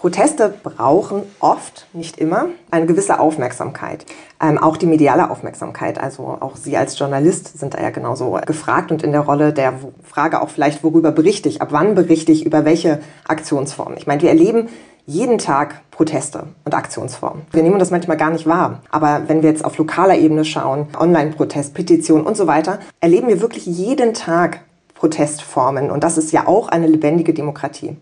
Proteste 0.00 0.54
brauchen 0.62 1.24
oft, 1.40 1.86
nicht 1.92 2.18
immer, 2.18 2.46
eine 2.70 2.86
gewisse 2.86 3.20
Aufmerksamkeit. 3.20 4.06
Ähm, 4.42 4.56
auch 4.56 4.78
die 4.78 4.86
mediale 4.86 5.30
Aufmerksamkeit. 5.30 6.00
Also 6.00 6.38
auch 6.40 6.56
Sie 6.56 6.74
als 6.78 6.98
Journalist 6.98 7.58
sind 7.58 7.74
da 7.74 7.82
ja 7.82 7.90
genauso 7.90 8.38
gefragt 8.46 8.90
und 8.90 9.02
in 9.02 9.12
der 9.12 9.20
Rolle 9.20 9.52
der 9.52 9.74
Frage 10.02 10.40
auch 10.40 10.48
vielleicht, 10.48 10.82
worüber 10.82 11.12
berichte 11.12 11.50
ich, 11.50 11.60
ab 11.60 11.68
wann 11.72 11.94
berichte 11.94 12.32
ich, 12.32 12.46
über 12.46 12.64
welche 12.64 13.00
Aktionsformen. 13.28 13.98
Ich 13.98 14.06
meine, 14.06 14.22
wir 14.22 14.30
erleben 14.30 14.70
jeden 15.04 15.36
Tag 15.36 15.82
Proteste 15.90 16.44
und 16.64 16.74
Aktionsformen. 16.74 17.42
Wir 17.52 17.62
nehmen 17.62 17.78
das 17.78 17.90
manchmal 17.90 18.16
gar 18.16 18.30
nicht 18.30 18.46
wahr. 18.46 18.80
Aber 18.90 19.24
wenn 19.26 19.42
wir 19.42 19.50
jetzt 19.50 19.66
auf 19.66 19.76
lokaler 19.76 20.16
Ebene 20.16 20.46
schauen, 20.46 20.86
Online-Protest, 20.98 21.74
Petition 21.74 22.22
und 22.22 22.38
so 22.38 22.46
weiter, 22.46 22.78
erleben 23.00 23.28
wir 23.28 23.42
wirklich 23.42 23.66
jeden 23.66 24.14
Tag 24.14 24.60
Protestformen. 24.94 25.90
Und 25.90 26.04
das 26.04 26.16
ist 26.16 26.32
ja 26.32 26.46
auch 26.46 26.68
eine 26.68 26.86
lebendige 26.86 27.34
Demokratie. 27.34 27.98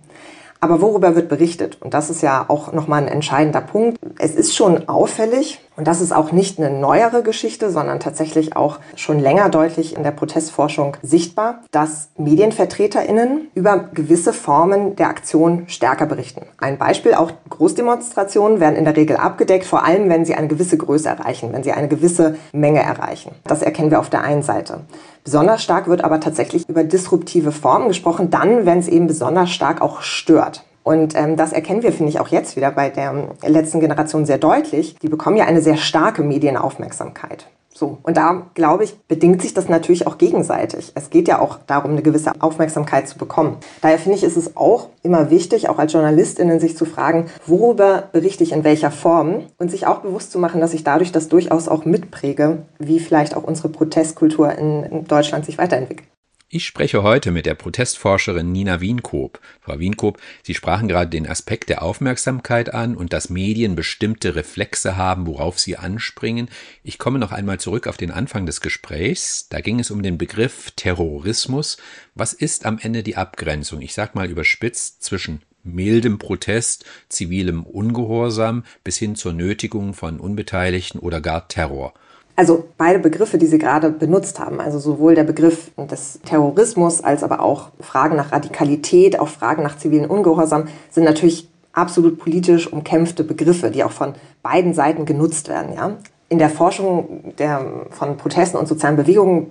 Aber 0.61 0.81
worüber 0.81 1.15
wird 1.15 1.29
berichtet? 1.29 1.79
Und 1.81 1.95
das 1.95 2.11
ist 2.11 2.23
ja 2.23 2.45
auch 2.49 2.73
nochmal 2.73 3.03
ein 3.03 3.09
entscheidender 3.09 3.61
Punkt. 3.61 3.99
Es 4.19 4.35
ist 4.35 4.57
schon 4.57 4.89
auffällig, 4.89 5.61
und 5.79 5.87
das 5.87 6.01
ist 6.01 6.13
auch 6.13 6.33
nicht 6.33 6.59
eine 6.59 6.71
neuere 6.77 7.23
Geschichte, 7.23 7.71
sondern 7.71 8.01
tatsächlich 8.01 8.57
auch 8.57 8.81
schon 8.97 9.21
länger 9.21 9.49
deutlich 9.49 9.97
in 9.97 10.03
der 10.03 10.11
Protestforschung 10.11 10.97
sichtbar, 11.03 11.61
dass 11.71 12.09
MedienvertreterInnen 12.19 13.47
über 13.55 13.89
gewisse 13.95 14.33
Formen 14.33 14.97
der 14.97 15.09
Aktion 15.09 15.69
stärker 15.69 16.07
berichten. 16.07 16.47
Ein 16.59 16.79
Beispiel, 16.79 17.15
auch 17.15 17.31
Großdemonstrationen 17.51 18.59
werden 18.59 18.75
in 18.75 18.87
der 18.87 18.97
Regel 18.97 19.17
abgedeckt, 19.17 19.67
vor 19.67 19.85
allem 19.85 20.11
wenn 20.11 20.25
sie 20.25 20.35
eine 20.35 20.49
gewisse 20.49 20.77
Größe 20.77 21.09
erreichen, 21.09 21.53
wenn 21.53 21.63
sie 21.63 21.71
eine 21.71 21.87
gewisse 21.87 22.35
Menge 22.53 22.83
erreichen. 22.83 23.31
Das 23.45 23.63
erkennen 23.63 23.93
wir 23.93 24.01
auf 24.01 24.11
der 24.11 24.25
einen 24.25 24.43
Seite. 24.43 24.81
Besonders 25.23 25.63
stark 25.63 25.87
wird 25.87 26.03
aber 26.03 26.19
tatsächlich 26.19 26.69
über 26.69 26.83
disruptive 26.83 27.53
Formen 27.53 27.87
gesprochen, 27.87 28.31
dann, 28.31 28.67
wenn 28.67 28.81
es 28.81 28.89
eben 28.89 29.07
besonders 29.07 29.51
stark 29.51 29.81
auch 29.81 30.03
stört. 30.03 30.65
Und 30.89 31.15
ähm, 31.17 31.37
das 31.37 31.53
erkennen 31.53 31.83
wir, 31.83 31.93
finde 31.93 32.09
ich, 32.09 32.19
auch 32.19 32.29
jetzt 32.29 32.57
wieder 32.57 32.71
bei 32.71 32.89
der 32.89 33.13
letzten 33.47 33.79
Generation 33.79 34.25
sehr 34.25 34.39
deutlich. 34.39 34.97
Die 35.03 35.11
bekommen 35.11 35.37
ja 35.37 35.45
eine 35.45 35.61
sehr 35.61 35.77
starke 35.77 36.23
Medienaufmerksamkeit. 36.23 37.47
So. 37.75 37.99
Und 38.03 38.17
da, 38.17 38.47
glaube 38.55 38.85
ich, 38.85 38.99
bedingt 39.01 39.43
sich 39.43 39.53
das 39.53 39.69
natürlich 39.69 40.07
auch 40.07 40.17
gegenseitig. 40.17 40.93
Es 40.95 41.11
geht 41.11 41.29
ja 41.29 41.41
auch 41.41 41.59
darum, 41.67 41.91
eine 41.91 42.01
gewisse 42.01 42.41
Aufmerksamkeit 42.41 43.07
zu 43.07 43.19
bekommen. 43.19 43.59
Daher 43.83 43.99
finde 43.99 44.17
ich, 44.17 44.25
ist 44.25 44.39
es 44.39 44.57
auch 44.57 44.89
immer 45.03 45.29
wichtig, 45.29 45.69
auch 45.69 45.79
als 45.79 45.93
JournalistInnen 45.93 46.59
sich 46.59 46.75
zu 46.75 46.87
fragen, 46.87 47.27
worüber 47.45 48.05
berichte 48.11 48.43
ich 48.43 48.53
in 48.53 48.65
welcher 48.65 48.91
Form 48.91 49.43
und 49.59 49.71
sich 49.71 49.87
auch 49.87 49.99
bewusst 49.99 50.33
zu 50.33 50.39
machen, 50.39 50.63
dass 50.63 50.73
ich 50.73 50.85
dadurch 50.85 51.13
das 51.13 51.29
durchaus 51.29 51.69
auch 51.69 51.85
mitpräge, 51.85 52.63
wie 52.79 52.99
vielleicht 52.99 53.37
auch 53.37 53.45
unsere 53.45 53.69
Protestkultur 53.69 54.53
in, 54.53 54.85
in 54.85 55.05
Deutschland 55.05 55.45
sich 55.45 55.59
weiterentwickelt. 55.59 56.09
Ich 56.51 56.65
spreche 56.65 57.03
heute 57.03 57.31
mit 57.31 57.45
der 57.45 57.55
Protestforscherin 57.55 58.51
Nina 58.51 58.81
Wienkoop. 58.81 59.39
Frau 59.61 59.79
Wienkoop, 59.79 60.19
Sie 60.43 60.55
sprachen 60.55 60.89
gerade 60.89 61.11
den 61.11 61.27
Aspekt 61.27 61.69
der 61.69 61.83
Aufmerksamkeit 61.83 62.73
an 62.73 62.97
und 62.97 63.13
dass 63.13 63.29
Medien 63.29 63.77
bestimmte 63.77 64.35
Reflexe 64.35 64.97
haben, 64.97 65.27
worauf 65.27 65.59
sie 65.59 65.77
anspringen. 65.77 66.49
Ich 66.83 66.97
komme 66.97 67.19
noch 67.19 67.33
einmal 67.33 67.61
zurück 67.61 67.87
auf 67.87 67.99
den 67.99 68.11
Anfang 68.11 68.47
des 68.47 68.63
Gesprächs. 68.63 69.51
Da 69.51 69.61
ging 69.61 69.79
es 69.79 69.91
um 69.91 70.03
den 70.03 70.17
Begriff 70.17 70.71
Terrorismus. 70.75 71.77
Was 72.15 72.33
ist 72.33 72.65
am 72.65 72.79
Ende 72.79 73.03
die 73.03 73.17
Abgrenzung? 73.17 73.83
Ich 73.83 73.93
sag 73.93 74.15
mal 74.15 74.31
überspitzt 74.31 75.05
zwischen 75.05 75.43
mildem 75.65 76.19
Protest, 76.19 76.87
zivilem 77.11 77.63
Ungehorsam 77.63 78.65
bis 78.85 78.97
hin 78.97 79.17
zur 79.17 79.35
Nötigung 79.35 79.93
von 79.93 80.19
Unbeteiligten 80.19 80.99
oder 80.99 81.21
gar 81.21 81.47
Terror. 81.49 81.93
Also 82.39 82.69
beide 82.77 83.01
Begriffe, 83.01 83.37
die 83.37 83.47
Sie 83.47 83.59
gerade 83.59 83.91
benutzt 83.91 84.39
haben, 84.39 84.61
also 84.61 84.79
sowohl 84.79 85.17
der 85.17 85.25
Begriff 85.25 85.73
des 85.77 86.21
Terrorismus 86.25 87.03
als 87.03 87.25
aber 87.25 87.41
auch 87.41 87.71
Fragen 87.81 88.15
nach 88.15 88.31
Radikalität, 88.31 89.19
auch 89.19 89.27
Fragen 89.27 89.65
nach 89.65 89.77
zivilen 89.77 90.09
Ungehorsam, 90.09 90.69
sind 90.89 91.03
natürlich 91.03 91.49
absolut 91.73 92.17
politisch 92.21 92.73
umkämpfte 92.73 93.25
Begriffe, 93.25 93.73
die 93.73 93.83
auch 93.83 93.91
von 93.91 94.15
beiden 94.41 94.73
Seiten 94.73 95.05
genutzt 95.05 95.49
werden. 95.49 95.75
Ja? 95.75 95.97
In 96.29 96.39
der 96.39 96.49
Forschung 96.49 97.35
der, 97.39 97.67
von 97.91 98.17
Protesten 98.17 98.57
und 98.57 98.69
sozialen 98.69 98.95
Bewegungen 98.95 99.51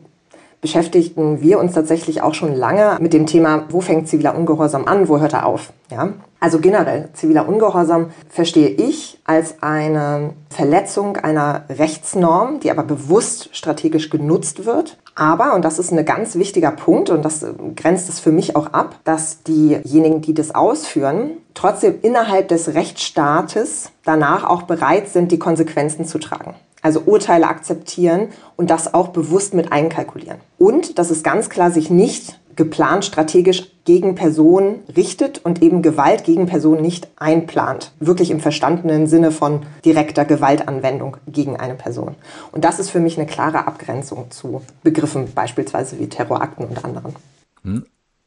beschäftigten 0.62 1.42
wir 1.42 1.60
uns 1.60 1.74
tatsächlich 1.74 2.22
auch 2.22 2.34
schon 2.34 2.54
lange 2.54 2.98
mit 3.00 3.14
dem 3.14 3.26
Thema, 3.26 3.66
wo 3.70 3.82
fängt 3.82 4.08
ziviler 4.08 4.36
Ungehorsam 4.36 4.86
an, 4.86 5.08
wo 5.08 5.20
hört 5.20 5.34
er 5.34 5.46
auf. 5.46 5.72
Ja? 5.92 6.14
Also 6.40 6.60
generell, 6.60 7.10
ziviler 7.14 7.48
Ungehorsam 7.48 8.12
verstehe 8.30 8.70
ich 8.70 9.20
als 9.26 9.62
eine 9.62 10.34
Verletzung 10.50 11.18
einer 11.18 11.66
Rechtsnorm, 11.70 12.60
die 12.60 12.70
aber 12.70 12.84
bewusst 12.84 13.50
strategisch 13.54 14.10
genutzt 14.10 14.66
wird. 14.66 14.98
Aber, 15.16 15.56
und 15.56 15.66
das 15.66 15.80
ist 15.80 15.92
ein 15.92 16.06
ganz 16.06 16.36
wichtiger 16.36 16.72
Punkt, 16.72 17.10
und 17.10 17.26
das 17.26 17.44
grenzt 17.76 18.08
es 18.08 18.20
für 18.20 18.32
mich 18.32 18.56
auch 18.56 18.68
ab, 18.68 19.00
dass 19.04 19.42
diejenigen, 19.44 20.22
die 20.22 20.36
das 20.36 20.54
ausführen, 20.54 21.32
trotzdem 21.56 21.96
innerhalb 22.04 22.50
des 22.50 22.76
Rechtsstaates 22.76 23.92
danach 24.04 24.44
auch 24.44 24.64
bereit 24.64 25.10
sind, 25.10 25.32
die 25.32 25.40
Konsequenzen 25.40 26.06
zu 26.06 26.20
tragen. 26.20 26.54
Also 26.81 27.01
Urteile 27.01 27.48
akzeptieren 27.48 28.29
und 28.55 28.69
das 28.69 28.93
auch 28.93 29.10
bewusst 29.10 29.53
mit 29.53 29.72
einkalkulieren. 29.72 30.38
Und 30.57 31.00
dass 31.00 31.10
es 31.10 31.24
ganz 31.24 31.50
klar 31.50 31.72
sich 31.72 31.89
nicht 31.89 32.39
geplant 32.57 33.05
strategisch 33.05 33.72
gegen 33.86 34.15
Personen 34.15 34.84
richtet 34.98 35.46
und 35.46 35.62
eben 35.62 35.81
Gewalt 35.81 36.25
gegen 36.25 36.48
Personen 36.48 36.81
nicht 36.81 37.07
einplant. 37.15 37.93
Wirklich 38.00 38.31
im 38.31 38.41
verstandenen 38.41 39.07
Sinne 39.07 39.31
von 39.31 39.62
direkter 39.86 40.25
Gewaltanwendung 40.25 41.17
gegen 41.27 41.55
eine 41.55 41.75
Person. 41.75 42.15
Und 42.51 42.65
das 42.65 42.79
ist 42.79 42.89
für 42.89 43.00
mich 43.00 43.17
eine 43.17 43.27
klare 43.27 43.65
Abgrenzung 43.65 44.29
zu 44.29 44.62
Begriffen 44.84 45.31
beispielsweise 45.34 46.00
wie 46.00 46.10
Terrorakten 46.10 46.65
und 46.65 46.84
anderen. 46.84 47.15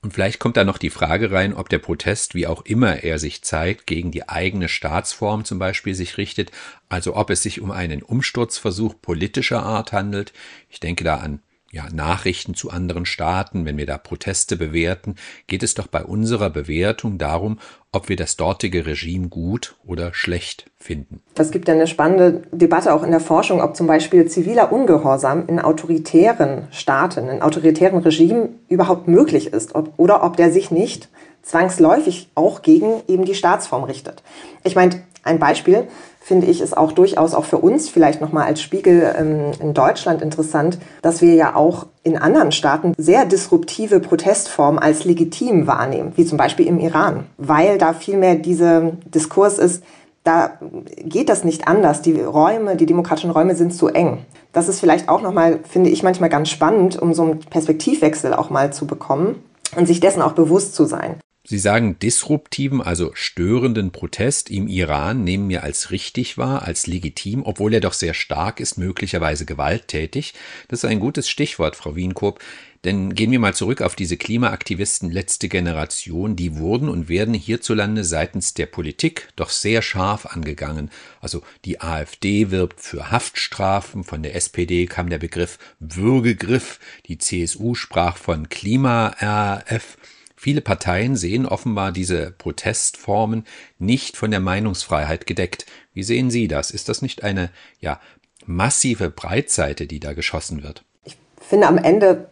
Und 0.02 0.14
vielleicht 0.14 0.38
kommt 0.38 0.57
da 0.57 0.64
noch 0.64 0.78
die 0.78 0.88
Frage 0.88 1.30
rein, 1.30 1.52
ob 1.52 1.69
der 1.69 1.78
Protest, 1.78 2.35
wie 2.35 2.47
auch 2.47 2.64
immer 2.64 3.02
er 3.02 3.19
sich 3.19 3.42
zeigt, 3.42 3.87
gegen 3.87 4.11
die 4.11 4.28
eigene 4.28 4.69
Staatsform 4.69 5.45
zum 5.45 5.59
Beispiel 5.59 5.95
sich 5.95 6.16
richtet, 6.16 6.52
also 6.88 7.16
ob 7.16 7.28
es 7.28 7.42
sich 7.42 7.61
um 7.61 7.71
einen 7.71 8.02
Umsturzversuch 8.02 8.95
politischer 9.02 9.62
Art 9.62 9.92
handelt. 9.92 10.33
Ich 10.71 10.80
denke 10.80 11.04
da 11.04 11.16
an 11.16 11.42
ja, 11.73 11.85
Nachrichten 11.93 12.55
zu 12.55 12.71
anderen 12.71 13.07
Staaten, 13.07 13.65
wenn 13.65 13.77
wir 13.77 13.87
da 13.87 13.97
Proteste 13.97 14.57
bewerten, 14.57 15.15
geht 15.47 15.62
es 15.62 15.75
doch 15.75 15.87
bei 15.87 16.05
unserer 16.05 16.50
Bewertung 16.50 17.17
darum, 17.17 17.59
ob 17.93 18.09
wir 18.09 18.17
das 18.17 18.37
dortige 18.37 18.87
Regime 18.87 19.29
gut 19.29 19.77
oder 19.85 20.12
schlecht 20.12 20.71
finden. 20.79 21.21
Es 21.37 21.50
gibt 21.50 21.69
ja 21.69 21.75
eine 21.75 21.87
spannende 21.87 22.43
Debatte 22.53 22.93
auch 22.93 23.03
in 23.03 23.11
der 23.11 23.21
Forschung, 23.21 23.61
ob 23.61 23.77
zum 23.77 23.87
Beispiel 23.87 24.27
ziviler 24.27 24.73
Ungehorsam 24.73 25.47
in 25.47 25.61
autoritären 25.61 26.69
Staaten, 26.73 27.29
in 27.29 27.43
autoritären 27.43 27.99
Regimen 27.99 28.61
überhaupt 28.69 29.07
möglich 29.07 29.53
ist 29.53 29.75
ob, 29.75 29.93
oder 29.97 30.25
ob 30.25 30.37
der 30.37 30.53
sich 30.53 30.71
nicht 30.71 31.09
zwangsläufig 31.43 32.31
auch 32.35 32.63
gegen 32.63 33.03
eben 33.09 33.25
die 33.25 33.35
Staatsform 33.35 33.85
richtet. 33.85 34.23
Ich 34.65 34.77
meine, 34.77 35.03
ein 35.23 35.39
Beispiel, 35.39 35.87
finde 36.21 36.47
ich, 36.47 36.61
ist 36.61 36.77
auch 36.77 36.93
durchaus 36.93 37.35
auch 37.35 37.45
für 37.45 37.59
uns 37.59 37.89
vielleicht 37.89 38.21
nochmal 38.21 38.47
als 38.47 38.63
Spiegel 38.63 39.15
ähm, 39.19 39.53
in 39.61 39.75
Deutschland 39.75 40.23
interessant, 40.23 40.79
dass 41.03 41.21
wir 41.21 41.35
ja 41.35 41.57
auch 41.57 41.87
in 42.03 42.17
anderen 42.17 42.53
Staaten 42.53 42.95
sehr 42.97 43.25
disruptive 43.25 44.01
Protestformen 44.01 44.79
als 44.79 45.05
legitim 45.05 45.67
wahrnehmen, 45.67 46.13
wie 46.17 46.25
zum 46.25 46.39
Beispiel 46.39 46.67
im 46.67 46.79
Iran, 46.79 47.27
weil 47.37 47.79
da 47.79 47.93
vielmehr 47.93 48.37
dieser 48.37 48.93
Diskurs 49.05 49.59
ist, 49.59 49.83
da 50.23 50.59
geht 50.99 51.31
das 51.31 51.45
nicht 51.45 51.67
anders. 51.67 52.03
Die 52.03 52.21
Räume, 52.21 52.77
die 52.77 52.85
demokratischen 52.85 53.31
Räume 53.31 53.55
sind 53.55 53.75
zu 53.75 53.89
eng. 53.89 54.19
Das 54.53 54.69
ist 54.69 54.79
vielleicht 54.79 55.09
auch 55.09 55.23
nochmal, 55.23 55.61
finde 55.67 55.89
ich 55.89 56.03
manchmal 56.03 56.29
ganz 56.29 56.51
spannend, 56.51 57.01
um 57.01 57.15
so 57.15 57.23
einen 57.23 57.41
Perspektivwechsel 57.41 58.35
auch 58.35 58.51
mal 58.51 58.73
zu 58.73 58.87
bekommen 58.87 59.43
und 59.77 59.87
sich 59.87 60.00
dessen 60.00 60.23
auch 60.23 60.33
bewusst 60.33 60.75
zu 60.75 60.85
sein. 60.85 61.21
Sie 61.43 61.59
sagen 61.59 61.99
disruptiven, 61.99 62.83
also 62.83 63.11
störenden 63.15 63.93
Protest 63.93 64.50
im 64.50 64.69
Iran 64.69 65.25
nehmen 65.25 65.49
wir 65.49 65.65
als 65.65 65.91
richtig 65.91 66.39
wahr, 66.39 66.62
als 66.62 66.87
legitim, 66.87 67.43
obwohl 67.45 67.75
er 67.75 67.81
doch 67.81 67.95
sehr 67.95 68.15
stark 68.15 68.61
ist, 68.61 68.77
möglicherweise 68.77 69.47
gewalttätig. 69.47 70.35
Das 70.69 70.85
ist 70.85 70.91
ein 70.91 71.00
gutes 71.00 71.29
Stichwort, 71.29 71.77
Frau 71.77 71.97
Wienkoop. 71.97 72.41
Denn 72.85 73.15
gehen 73.15 73.31
wir 73.31 73.39
mal 73.39 73.55
zurück 73.55 73.83
auf 73.83 73.95
diese 73.95 74.17
Klimaaktivisten 74.17 75.11
letzte 75.11 75.51
Generation, 75.51 76.35
die 76.35 76.57
wurden 76.57 76.89
und 76.89 77.11
werden 77.11 77.35
hierzulande 77.35 78.05
seitens 78.05 78.55
der 78.55 78.65
Politik 78.65 79.29
doch 79.37 79.51
sehr 79.51 79.83
scharf 79.83 80.25
angegangen. 80.25 80.91
Also 81.21 81.43
die 81.67 81.83
AfD 81.83 82.51
wirbt 82.51 82.81
für 82.81 83.11
Haftstrafen, 83.11 84.03
von 84.03 84.23
der 84.23 84.35
SPD 84.35 84.87
kam 84.87 85.11
der 85.11 85.19
Begriff 85.19 85.59
Würgegriff, 85.79 86.81
die 87.05 87.19
CSU 87.19 87.75
sprach 87.75 88.17
von 88.17 88.49
Klima-RAF. 88.49 89.99
Viele 90.35 90.63
Parteien 90.63 91.17
sehen 91.17 91.45
offenbar 91.45 91.93
diese 91.93 92.31
Protestformen 92.31 93.45
nicht 93.79 94.17
von 94.17 94.31
der 94.31 94.41
Meinungsfreiheit 94.41 95.27
gedeckt. 95.27 95.67
Wie 95.93 96.03
sehen 96.03 96.31
Sie 96.31 96.49
das? 96.49 96.71
Ist 96.71 96.89
das 96.89 97.03
nicht 97.03 97.25
eine 97.25 97.51
ja, 97.79 98.01
massive 98.47 99.11
Breitseite, 99.11 99.87
die 99.87 100.01
da 100.01 100.15
geschossen 100.15 100.63
wird? 100.63 100.83
Ich 101.05 101.19
finde 101.47 101.67
am 101.67 101.77
Ende 101.77 102.31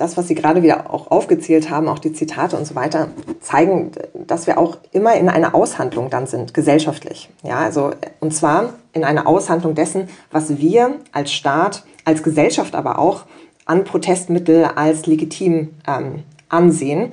das, 0.00 0.16
was 0.16 0.28
Sie 0.28 0.34
gerade 0.34 0.62
wieder 0.62 0.92
auch 0.92 1.10
aufgezählt 1.10 1.68
haben, 1.70 1.88
auch 1.88 1.98
die 1.98 2.12
Zitate 2.12 2.56
und 2.56 2.66
so 2.66 2.74
weiter, 2.74 3.08
zeigen, 3.40 3.92
dass 4.14 4.46
wir 4.46 4.58
auch 4.58 4.78
immer 4.92 5.14
in 5.14 5.28
einer 5.28 5.54
Aushandlung 5.54 6.08
dann 6.08 6.26
sind, 6.26 6.54
gesellschaftlich. 6.54 7.28
Ja, 7.42 7.58
also, 7.58 7.90
und 8.18 8.34
zwar 8.34 8.74
in 8.92 9.04
einer 9.04 9.26
Aushandlung 9.26 9.74
dessen, 9.74 10.08
was 10.30 10.58
wir 10.58 10.96
als 11.12 11.32
Staat, 11.32 11.84
als 12.04 12.22
Gesellschaft 12.22 12.74
aber 12.74 12.98
auch 12.98 13.24
an 13.66 13.84
Protestmittel 13.84 14.64
als 14.64 15.06
legitim 15.06 15.74
ähm, 15.86 16.24
ansehen, 16.48 17.12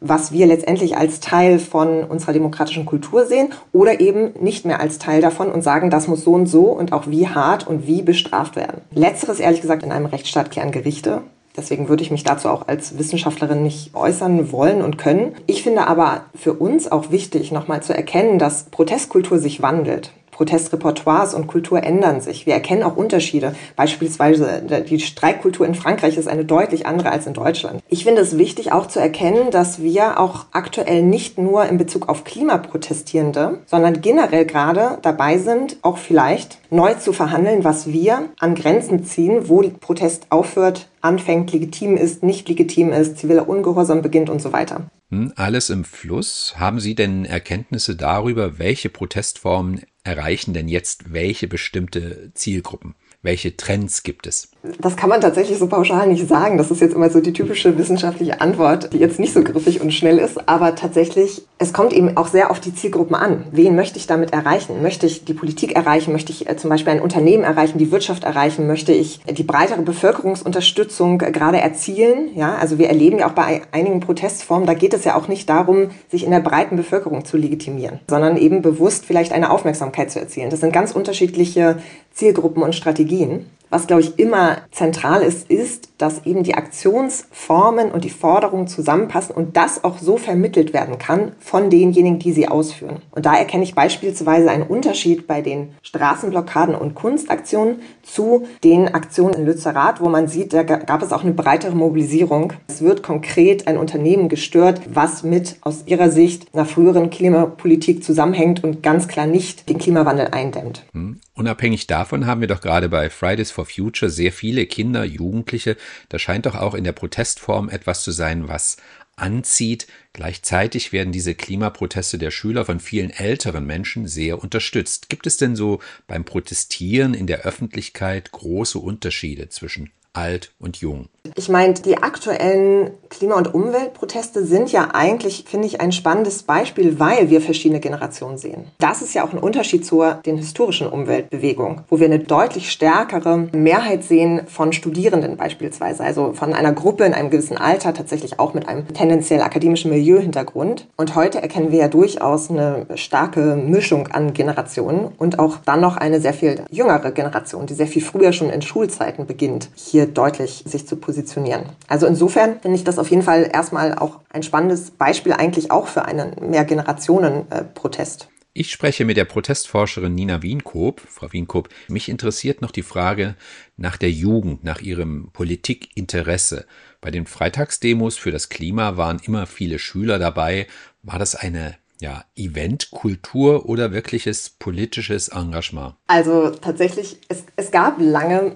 was 0.00 0.32
wir 0.32 0.46
letztendlich 0.46 0.96
als 0.96 1.20
Teil 1.20 1.58
von 1.58 2.04
unserer 2.04 2.32
demokratischen 2.32 2.84
Kultur 2.84 3.26
sehen 3.26 3.48
oder 3.72 4.00
eben 4.00 4.32
nicht 4.40 4.64
mehr 4.66 4.80
als 4.80 4.98
Teil 4.98 5.22
davon 5.22 5.50
und 5.50 5.62
sagen, 5.62 5.90
das 5.90 6.08
muss 6.08 6.24
so 6.24 6.32
und 6.32 6.46
so 6.46 6.66
und 6.66 6.92
auch 6.92 7.06
wie 7.06 7.26
hart 7.26 7.66
und 7.66 7.86
wie 7.86 8.02
bestraft 8.02 8.54
werden. 8.54 8.82
Letzteres 8.92 9.40
ehrlich 9.40 9.60
gesagt 9.62 9.82
in 9.82 9.92
einem 9.92 10.06
Rechtsstaat 10.06 10.50
klären 10.50 10.72
Gerichte. 10.72 11.22
Deswegen 11.56 11.88
würde 11.88 12.02
ich 12.02 12.10
mich 12.10 12.24
dazu 12.24 12.48
auch 12.48 12.66
als 12.66 12.98
Wissenschaftlerin 12.98 13.62
nicht 13.62 13.94
äußern 13.94 14.52
wollen 14.52 14.80
und 14.82 14.96
können. 14.96 15.34
Ich 15.46 15.62
finde 15.62 15.86
aber 15.86 16.24
für 16.34 16.54
uns 16.54 16.90
auch 16.90 17.10
wichtig, 17.10 17.52
nochmal 17.52 17.82
zu 17.82 17.94
erkennen, 17.94 18.38
dass 18.38 18.64
Protestkultur 18.64 19.38
sich 19.38 19.60
wandelt. 19.60 20.12
Protestrepertoires 20.32 21.34
und 21.34 21.46
Kultur 21.46 21.82
ändern 21.84 22.20
sich. 22.20 22.46
Wir 22.46 22.54
erkennen 22.54 22.82
auch 22.82 22.96
Unterschiede. 22.96 23.54
Beispielsweise 23.76 24.62
die 24.88 24.98
Streikkultur 24.98 25.66
in 25.66 25.76
Frankreich 25.76 26.16
ist 26.16 26.26
eine 26.26 26.44
deutlich 26.44 26.86
andere 26.86 27.10
als 27.10 27.26
in 27.26 27.34
Deutschland. 27.34 27.82
Ich 27.88 28.04
finde 28.04 28.22
es 28.22 28.36
wichtig 28.36 28.72
auch 28.72 28.86
zu 28.86 28.98
erkennen, 28.98 29.50
dass 29.50 29.80
wir 29.80 30.18
auch 30.18 30.46
aktuell 30.50 31.02
nicht 31.02 31.38
nur 31.38 31.66
in 31.66 31.78
Bezug 31.78 32.08
auf 32.08 32.24
Klimaprotestierende, 32.24 33.60
sondern 33.66 34.00
generell 34.00 34.46
gerade 34.46 34.98
dabei 35.02 35.38
sind, 35.38 35.76
auch 35.82 35.98
vielleicht 35.98 36.58
neu 36.70 36.94
zu 36.94 37.12
verhandeln, 37.12 37.62
was 37.62 37.86
wir 37.86 38.30
an 38.40 38.54
Grenzen 38.54 39.04
ziehen, 39.04 39.48
wo 39.48 39.62
Protest 39.80 40.26
aufhört, 40.30 40.88
anfängt, 41.02 41.52
legitim 41.52 41.96
ist, 41.96 42.22
nicht 42.22 42.48
legitim 42.48 42.92
ist, 42.92 43.18
ziviler 43.18 43.48
Ungehorsam 43.48 44.02
beginnt 44.02 44.30
und 44.30 44.40
so 44.40 44.52
weiter. 44.52 44.86
Hm, 45.10 45.32
alles 45.36 45.68
im 45.68 45.84
Fluss. 45.84 46.54
Haben 46.56 46.80
Sie 46.80 46.94
denn 46.94 47.26
Erkenntnisse 47.26 47.96
darüber, 47.96 48.58
welche 48.58 48.88
Protestformen 48.88 49.82
erreichen 50.04 50.52
denn 50.52 50.68
jetzt 50.68 51.12
welche 51.12 51.48
bestimmte 51.48 52.32
Zielgruppen? 52.34 52.94
Welche 53.24 53.56
Trends 53.56 54.02
gibt 54.02 54.26
es? 54.26 54.50
Das 54.80 54.96
kann 54.96 55.08
man 55.08 55.20
tatsächlich 55.20 55.56
so 55.58 55.68
pauschal 55.68 56.08
nicht 56.08 56.26
sagen. 56.26 56.58
Das 56.58 56.72
ist 56.72 56.80
jetzt 56.80 56.94
immer 56.94 57.08
so 57.08 57.20
die 57.20 57.32
typische 57.32 57.78
wissenschaftliche 57.78 58.40
Antwort, 58.40 58.92
die 58.92 58.98
jetzt 58.98 59.20
nicht 59.20 59.32
so 59.32 59.44
griffig 59.44 59.80
und 59.80 59.92
schnell 59.92 60.18
ist. 60.18 60.48
Aber 60.48 60.74
tatsächlich, 60.74 61.42
es 61.62 61.72
kommt 61.72 61.92
eben 61.92 62.16
auch 62.16 62.26
sehr 62.26 62.50
auf 62.50 62.58
die 62.58 62.74
Zielgruppen 62.74 63.14
an. 63.14 63.44
Wen 63.52 63.76
möchte 63.76 63.96
ich 63.96 64.08
damit 64.08 64.32
erreichen? 64.32 64.82
Möchte 64.82 65.06
ich 65.06 65.24
die 65.24 65.32
Politik 65.32 65.76
erreichen? 65.76 66.10
Möchte 66.10 66.32
ich 66.32 66.48
äh, 66.48 66.56
zum 66.56 66.70
Beispiel 66.70 66.92
ein 66.92 67.00
Unternehmen 67.00 67.44
erreichen, 67.44 67.78
die 67.78 67.92
Wirtschaft 67.92 68.24
erreichen? 68.24 68.66
Möchte 68.66 68.92
ich 68.92 69.20
die 69.24 69.44
breitere 69.44 69.82
Bevölkerungsunterstützung 69.82 71.18
gerade 71.18 71.60
erzielen? 71.60 72.30
Ja, 72.34 72.56
also 72.56 72.78
wir 72.78 72.88
erleben 72.88 73.20
ja 73.20 73.28
auch 73.28 73.32
bei 73.32 73.62
einigen 73.70 74.00
Protestformen, 74.00 74.66
da 74.66 74.74
geht 74.74 74.92
es 74.92 75.04
ja 75.04 75.14
auch 75.14 75.28
nicht 75.28 75.48
darum, 75.48 75.90
sich 76.10 76.24
in 76.24 76.32
der 76.32 76.40
breiten 76.40 76.76
Bevölkerung 76.76 77.24
zu 77.24 77.36
legitimieren, 77.36 78.00
sondern 78.08 78.36
eben 78.36 78.60
bewusst 78.60 79.06
vielleicht 79.06 79.32
eine 79.32 79.50
Aufmerksamkeit 79.50 80.10
zu 80.10 80.18
erzielen. 80.18 80.50
Das 80.50 80.60
sind 80.60 80.72
ganz 80.72 80.90
unterschiedliche 80.90 81.78
Zielgruppen 82.12 82.62
und 82.62 82.74
Strategien. 82.74 83.46
Was, 83.72 83.86
glaube 83.86 84.02
ich, 84.02 84.18
immer 84.18 84.58
zentral 84.70 85.22
ist, 85.22 85.50
ist, 85.50 85.88
dass 85.96 86.26
eben 86.26 86.42
die 86.42 86.56
Aktionsformen 86.56 87.90
und 87.90 88.04
die 88.04 88.10
Forderungen 88.10 88.66
zusammenpassen 88.66 89.34
und 89.34 89.56
das 89.56 89.82
auch 89.82 89.96
so 89.96 90.18
vermittelt 90.18 90.74
werden 90.74 90.98
kann 90.98 91.32
von 91.38 91.70
denjenigen, 91.70 92.18
die 92.18 92.32
sie 92.32 92.48
ausführen. 92.48 92.98
Und 93.12 93.24
da 93.24 93.34
erkenne 93.34 93.64
ich 93.64 93.74
beispielsweise 93.74 94.50
einen 94.50 94.64
Unterschied 94.64 95.26
bei 95.26 95.40
den 95.40 95.70
Straßenblockaden 95.80 96.74
und 96.74 96.94
Kunstaktionen 96.94 97.76
zu 98.02 98.46
den 98.62 98.88
Aktionen 98.88 99.32
in 99.36 99.46
Lützerath, 99.46 100.02
wo 100.02 100.10
man 100.10 100.28
sieht, 100.28 100.52
da 100.52 100.64
gab 100.64 101.02
es 101.02 101.10
auch 101.10 101.22
eine 101.22 101.32
breitere 101.32 101.74
Mobilisierung. 101.74 102.52
Es 102.68 102.82
wird 102.82 103.02
konkret 103.02 103.68
ein 103.68 103.78
Unternehmen 103.78 104.28
gestört, 104.28 104.82
was 104.92 105.22
mit 105.22 105.56
aus 105.62 105.84
ihrer 105.86 106.10
Sicht 106.10 106.46
einer 106.52 106.66
früheren 106.66 107.08
Klimapolitik 107.08 108.04
zusammenhängt 108.04 108.62
und 108.62 108.82
ganz 108.82 109.08
klar 109.08 109.26
nicht 109.26 109.70
den 109.70 109.78
Klimawandel 109.78 110.28
eindämmt. 110.30 110.84
Hm. 110.92 111.20
Unabhängig 111.34 111.86
davon 111.86 112.26
haben 112.26 112.42
wir 112.42 112.48
doch 112.48 112.60
gerade 112.60 112.90
bei 112.90 113.08
Fridays 113.08 113.50
for 113.50 113.64
Future 113.64 114.10
sehr 114.10 114.32
viele 114.32 114.66
Kinder, 114.66 115.02
Jugendliche. 115.04 115.78
Da 116.10 116.18
scheint 116.18 116.44
doch 116.44 116.54
auch 116.54 116.74
in 116.74 116.84
der 116.84 116.92
Protestform 116.92 117.70
etwas 117.70 118.02
zu 118.02 118.10
sein, 118.10 118.48
was 118.48 118.76
anzieht. 119.16 119.86
Gleichzeitig 120.12 120.92
werden 120.92 121.12
diese 121.12 121.34
Klimaproteste 121.34 122.18
der 122.18 122.30
Schüler 122.30 122.66
von 122.66 122.80
vielen 122.80 123.10
älteren 123.10 123.66
Menschen 123.66 124.06
sehr 124.06 124.42
unterstützt. 124.42 125.08
Gibt 125.08 125.26
es 125.26 125.38
denn 125.38 125.56
so 125.56 125.80
beim 126.06 126.24
Protestieren 126.24 127.14
in 127.14 127.26
der 127.26 127.40
Öffentlichkeit 127.40 128.32
große 128.32 128.78
Unterschiede 128.78 129.48
zwischen 129.48 129.90
alt 130.12 130.52
und 130.58 130.78
jung. 130.78 131.08
Ich 131.36 131.48
meine, 131.48 131.74
die 131.74 131.98
aktuellen 131.98 132.90
Klima- 133.08 133.36
und 133.36 133.54
Umweltproteste 133.54 134.44
sind 134.44 134.72
ja 134.72 134.88
eigentlich, 134.92 135.44
finde 135.46 135.68
ich, 135.68 135.80
ein 135.80 135.92
spannendes 135.92 136.42
Beispiel, 136.42 136.98
weil 136.98 137.30
wir 137.30 137.40
verschiedene 137.40 137.78
Generationen 137.78 138.38
sehen. 138.38 138.64
Das 138.78 139.02
ist 139.02 139.14
ja 139.14 139.24
auch 139.24 139.32
ein 139.32 139.38
Unterschied 139.38 139.86
zur 139.86 140.14
den 140.26 140.36
historischen 140.36 140.88
Umweltbewegung, 140.88 141.82
wo 141.88 142.00
wir 142.00 142.06
eine 142.06 142.18
deutlich 142.18 142.72
stärkere 142.72 143.48
Mehrheit 143.52 144.02
sehen 144.02 144.42
von 144.48 144.72
Studierenden 144.72 145.36
beispielsweise, 145.36 146.02
also 146.02 146.32
von 146.32 146.54
einer 146.54 146.72
Gruppe 146.72 147.04
in 147.04 147.14
einem 147.14 147.30
gewissen 147.30 147.56
Alter, 147.56 147.94
tatsächlich 147.94 148.40
auch 148.40 148.52
mit 148.52 148.68
einem 148.68 148.88
tendenziell 148.88 149.42
akademischen 149.42 149.90
Milieuhintergrund. 149.90 150.88
Und 150.96 151.14
heute 151.14 151.40
erkennen 151.40 151.70
wir 151.70 151.78
ja 151.78 151.88
durchaus 151.88 152.50
eine 152.50 152.86
starke 152.96 153.54
Mischung 153.54 154.08
an 154.08 154.34
Generationen 154.34 155.12
und 155.18 155.38
auch 155.38 155.58
dann 155.64 155.80
noch 155.80 155.96
eine 155.96 156.20
sehr 156.20 156.34
viel 156.34 156.62
jüngere 156.70 157.12
Generation, 157.12 157.66
die 157.66 157.74
sehr 157.74 157.86
viel 157.86 158.02
früher 158.02 158.32
schon 158.32 158.50
in 158.50 158.62
Schulzeiten 158.62 159.26
beginnt, 159.26 159.70
hier 159.76 160.01
deutlich 160.06 160.64
sich 160.66 160.86
zu 160.86 160.96
positionieren 160.96 161.12
positionieren. 161.22 161.64
Also 161.88 162.06
insofern 162.06 162.60
finde 162.60 162.76
ich 162.76 162.84
das 162.84 162.98
auf 162.98 163.10
jeden 163.10 163.22
Fall 163.22 163.50
erstmal 163.52 163.94
auch 163.94 164.20
ein 164.30 164.42
spannendes 164.42 164.90
Beispiel 164.90 165.32
eigentlich 165.32 165.70
auch 165.70 165.86
für 165.86 166.04
einen 166.04 166.34
Mehrgenerationen-Protest. 166.50 168.28
Ich 168.54 168.70
spreche 168.70 169.06
mit 169.06 169.16
der 169.16 169.24
Protestforscherin 169.24 170.14
Nina 170.14 170.42
Wienkoop. 170.42 171.00
Frau 171.08 171.32
Wienkoop, 171.32 171.70
mich 171.88 172.10
interessiert 172.10 172.60
noch 172.60 172.70
die 172.70 172.82
Frage 172.82 173.34
nach 173.78 173.96
der 173.96 174.10
Jugend, 174.10 174.62
nach 174.62 174.82
ihrem 174.82 175.30
Politikinteresse. 175.32 176.66
Bei 177.00 177.10
den 177.10 177.26
Freitagsdemos 177.26 178.18
für 178.18 178.30
das 178.30 178.50
Klima 178.50 178.98
waren 178.98 179.20
immer 179.24 179.46
viele 179.46 179.78
Schüler 179.78 180.18
dabei. 180.18 180.66
War 181.02 181.18
das 181.18 181.34
eine 181.34 181.76
ja, 181.98 182.24
Eventkultur 182.36 183.66
oder 183.66 183.92
wirkliches 183.92 184.50
politisches 184.50 185.28
Engagement? 185.28 185.94
Also 186.08 186.50
tatsächlich, 186.50 187.18
es, 187.28 187.44
es 187.56 187.70
gab 187.70 187.98
lange 188.00 188.54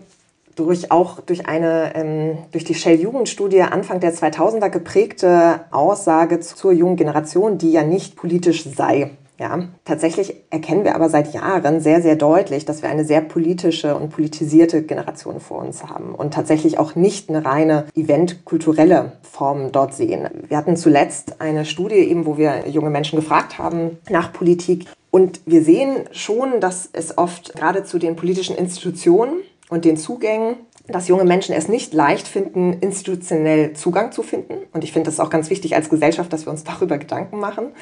durch 0.56 0.90
auch 0.90 1.20
durch 1.20 1.46
eine 1.46 1.94
ähm, 1.94 2.38
durch 2.50 2.64
die 2.64 2.74
Shell 2.74 3.00
Jugendstudie 3.00 3.62
Anfang 3.62 4.00
der 4.00 4.12
2000er 4.12 4.70
geprägte 4.70 5.60
Aussage 5.70 6.40
zur 6.40 6.72
jungen 6.72 6.96
Generation, 6.96 7.58
die 7.58 7.70
ja 7.70 7.84
nicht 7.84 8.16
politisch 8.16 8.64
sei. 8.64 9.12
Ja, 9.38 9.68
tatsächlich 9.84 10.34
erkennen 10.48 10.84
wir 10.84 10.94
aber 10.94 11.10
seit 11.10 11.34
Jahren 11.34 11.80
sehr, 11.80 12.00
sehr 12.00 12.16
deutlich, 12.16 12.64
dass 12.64 12.80
wir 12.80 12.88
eine 12.88 13.04
sehr 13.04 13.20
politische 13.20 13.94
und 13.94 14.08
politisierte 14.08 14.82
Generation 14.82 15.40
vor 15.40 15.58
uns 15.58 15.84
haben 15.84 16.14
und 16.14 16.32
tatsächlich 16.32 16.78
auch 16.78 16.94
nicht 16.94 17.28
eine 17.28 17.44
reine 17.44 17.84
eventkulturelle 17.94 19.12
Form 19.30 19.72
dort 19.72 19.92
sehen. 19.92 20.26
Wir 20.48 20.56
hatten 20.56 20.78
zuletzt 20.78 21.38
eine 21.42 21.66
Studie 21.66 21.96
eben, 21.96 22.24
wo 22.24 22.38
wir 22.38 22.66
junge 22.66 22.88
Menschen 22.88 23.16
gefragt 23.16 23.58
haben 23.58 23.98
nach 24.08 24.32
Politik 24.32 24.86
und 25.10 25.40
wir 25.44 25.62
sehen 25.62 26.04
schon, 26.12 26.60
dass 26.60 26.88
es 26.92 27.18
oft 27.18 27.54
gerade 27.54 27.84
zu 27.84 27.98
den 27.98 28.16
politischen 28.16 28.56
Institutionen 28.56 29.40
und 29.68 29.84
den 29.84 29.96
Zugängen, 29.96 30.56
dass 30.86 31.08
junge 31.08 31.24
Menschen 31.24 31.54
es 31.54 31.68
nicht 31.68 31.92
leicht 31.92 32.28
finden, 32.28 32.74
institutionell 32.74 33.72
Zugang 33.72 34.12
zu 34.12 34.22
finden. 34.22 34.54
Und 34.72 34.84
ich 34.84 34.92
finde 34.92 35.10
das 35.10 35.20
auch 35.20 35.30
ganz 35.30 35.50
wichtig 35.50 35.74
als 35.74 35.88
Gesellschaft, 35.88 36.32
dass 36.32 36.46
wir 36.46 36.52
uns 36.52 36.64
darüber 36.64 36.98
Gedanken 36.98 37.38
machen. 37.38 37.72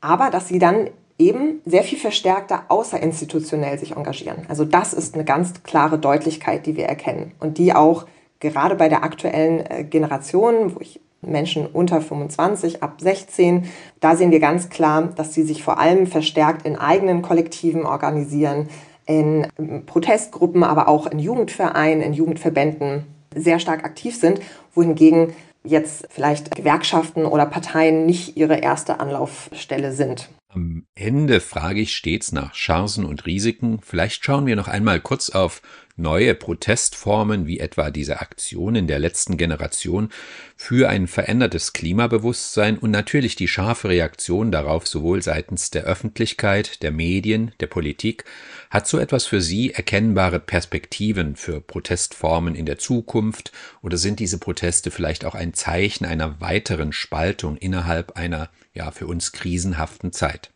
Aber 0.00 0.30
dass 0.30 0.48
sie 0.48 0.58
dann 0.58 0.90
eben 1.18 1.60
sehr 1.64 1.82
viel 1.82 1.98
verstärkter 1.98 2.64
außerinstitutionell 2.68 3.78
sich 3.78 3.96
engagieren. 3.96 4.46
Also 4.48 4.64
das 4.64 4.92
ist 4.92 5.14
eine 5.14 5.24
ganz 5.24 5.62
klare 5.64 5.98
Deutlichkeit, 5.98 6.66
die 6.66 6.76
wir 6.76 6.86
erkennen 6.86 7.32
und 7.40 7.58
die 7.58 7.74
auch 7.74 8.06
gerade 8.40 8.76
bei 8.76 8.88
der 8.88 9.02
aktuellen 9.02 9.66
äh, 9.66 9.84
Generation, 9.84 10.76
wo 10.76 10.80
ich 10.80 11.00
Menschen 11.20 11.66
unter 11.66 12.00
25, 12.00 12.82
ab 12.82 13.00
16, 13.00 13.68
da 13.98 14.14
sehen 14.14 14.30
wir 14.30 14.38
ganz 14.38 14.68
klar, 14.68 15.08
dass 15.16 15.34
sie 15.34 15.42
sich 15.42 15.64
vor 15.64 15.78
allem 15.78 16.06
verstärkt 16.06 16.64
in 16.64 16.76
eigenen 16.76 17.22
Kollektiven 17.22 17.84
organisieren, 17.84 18.68
in 19.08 19.46
Protestgruppen, 19.86 20.62
aber 20.62 20.86
auch 20.86 21.06
in 21.06 21.18
Jugendvereinen, 21.18 22.02
in 22.02 22.12
Jugendverbänden 22.12 23.04
sehr 23.34 23.58
stark 23.58 23.84
aktiv 23.84 24.14
sind, 24.16 24.40
wohingegen 24.74 25.32
jetzt 25.64 26.06
vielleicht 26.10 26.54
Gewerkschaften 26.54 27.24
oder 27.24 27.46
Parteien 27.46 28.06
nicht 28.06 28.36
ihre 28.36 28.58
erste 28.58 29.00
Anlaufstelle 29.00 29.92
sind. 29.92 30.28
Am 30.50 30.84
Ende 30.94 31.40
frage 31.40 31.80
ich 31.80 31.94
stets 31.94 32.32
nach 32.32 32.52
Chancen 32.52 33.04
und 33.04 33.26
Risiken. 33.26 33.80
Vielleicht 33.82 34.24
schauen 34.24 34.46
wir 34.46 34.56
noch 34.56 34.68
einmal 34.68 35.00
kurz 35.00 35.30
auf 35.30 35.60
neue 35.98 36.34
Protestformen 36.34 37.46
wie 37.46 37.60
etwa 37.60 37.90
diese 37.90 38.20
Aktionen 38.20 38.86
der 38.86 38.98
letzten 38.98 39.36
Generation 39.36 40.10
für 40.56 40.88
ein 40.88 41.06
verändertes 41.06 41.72
Klimabewusstsein 41.72 42.78
und 42.78 42.90
natürlich 42.90 43.36
die 43.36 43.48
scharfe 43.48 43.88
Reaktion 43.88 44.50
darauf 44.52 44.86
sowohl 44.86 45.22
seitens 45.22 45.70
der 45.70 45.84
Öffentlichkeit, 45.84 46.82
der 46.82 46.92
Medien, 46.92 47.52
der 47.60 47.66
Politik. 47.66 48.24
Hat 48.70 48.86
so 48.86 48.98
etwas 48.98 49.26
für 49.26 49.40
Sie 49.40 49.72
erkennbare 49.72 50.40
Perspektiven 50.40 51.36
für 51.36 51.60
Protestformen 51.60 52.54
in 52.54 52.66
der 52.66 52.78
Zukunft 52.78 53.52
oder 53.82 53.96
sind 53.96 54.20
diese 54.20 54.38
Proteste 54.38 54.90
vielleicht 54.90 55.24
auch 55.24 55.34
ein 55.34 55.54
Zeichen 55.54 56.04
einer 56.04 56.40
weiteren 56.40 56.92
Spaltung 56.92 57.56
innerhalb 57.56 58.16
einer 58.16 58.50
ja 58.74 58.90
für 58.90 59.06
uns 59.06 59.32
krisenhaften 59.32 60.12
Zeit? 60.12 60.50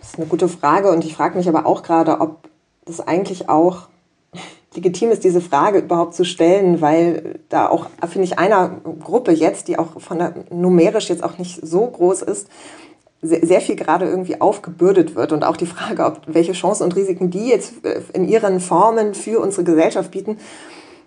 Das 0.00 0.10
ist 0.10 0.18
eine 0.18 0.26
gute 0.26 0.48
Frage 0.48 0.90
und 0.90 1.04
ich 1.04 1.14
frage 1.14 1.36
mich 1.36 1.48
aber 1.48 1.66
auch 1.66 1.82
gerade, 1.82 2.20
ob 2.20 2.48
das 2.84 3.00
eigentlich 3.00 3.48
auch 3.48 3.88
legitim 4.74 5.10
ist, 5.10 5.24
diese 5.24 5.40
Frage 5.40 5.78
überhaupt 5.78 6.14
zu 6.14 6.24
stellen, 6.24 6.80
weil 6.80 7.40
da 7.48 7.68
auch, 7.68 7.86
finde 8.08 8.26
ich, 8.26 8.38
einer 8.38 8.80
Gruppe 9.02 9.32
jetzt, 9.32 9.68
die 9.68 9.78
auch 9.78 10.00
von 10.00 10.18
der 10.18 10.34
numerisch 10.50 11.08
jetzt 11.08 11.24
auch 11.24 11.38
nicht 11.38 11.66
so 11.66 11.86
groß 11.86 12.22
ist, 12.22 12.48
sehr 13.20 13.60
viel 13.60 13.74
gerade 13.74 14.04
irgendwie 14.04 14.40
aufgebürdet 14.40 15.16
wird 15.16 15.32
und 15.32 15.42
auch 15.42 15.56
die 15.56 15.66
Frage, 15.66 16.04
ob 16.04 16.20
welche 16.26 16.52
Chancen 16.52 16.84
und 16.84 16.94
Risiken 16.94 17.30
die 17.30 17.48
jetzt 17.48 17.84
äh, 17.84 18.00
in 18.12 18.28
ihren 18.28 18.60
Formen 18.60 19.14
für 19.14 19.40
unsere 19.40 19.64
Gesellschaft 19.64 20.12
bieten, 20.12 20.38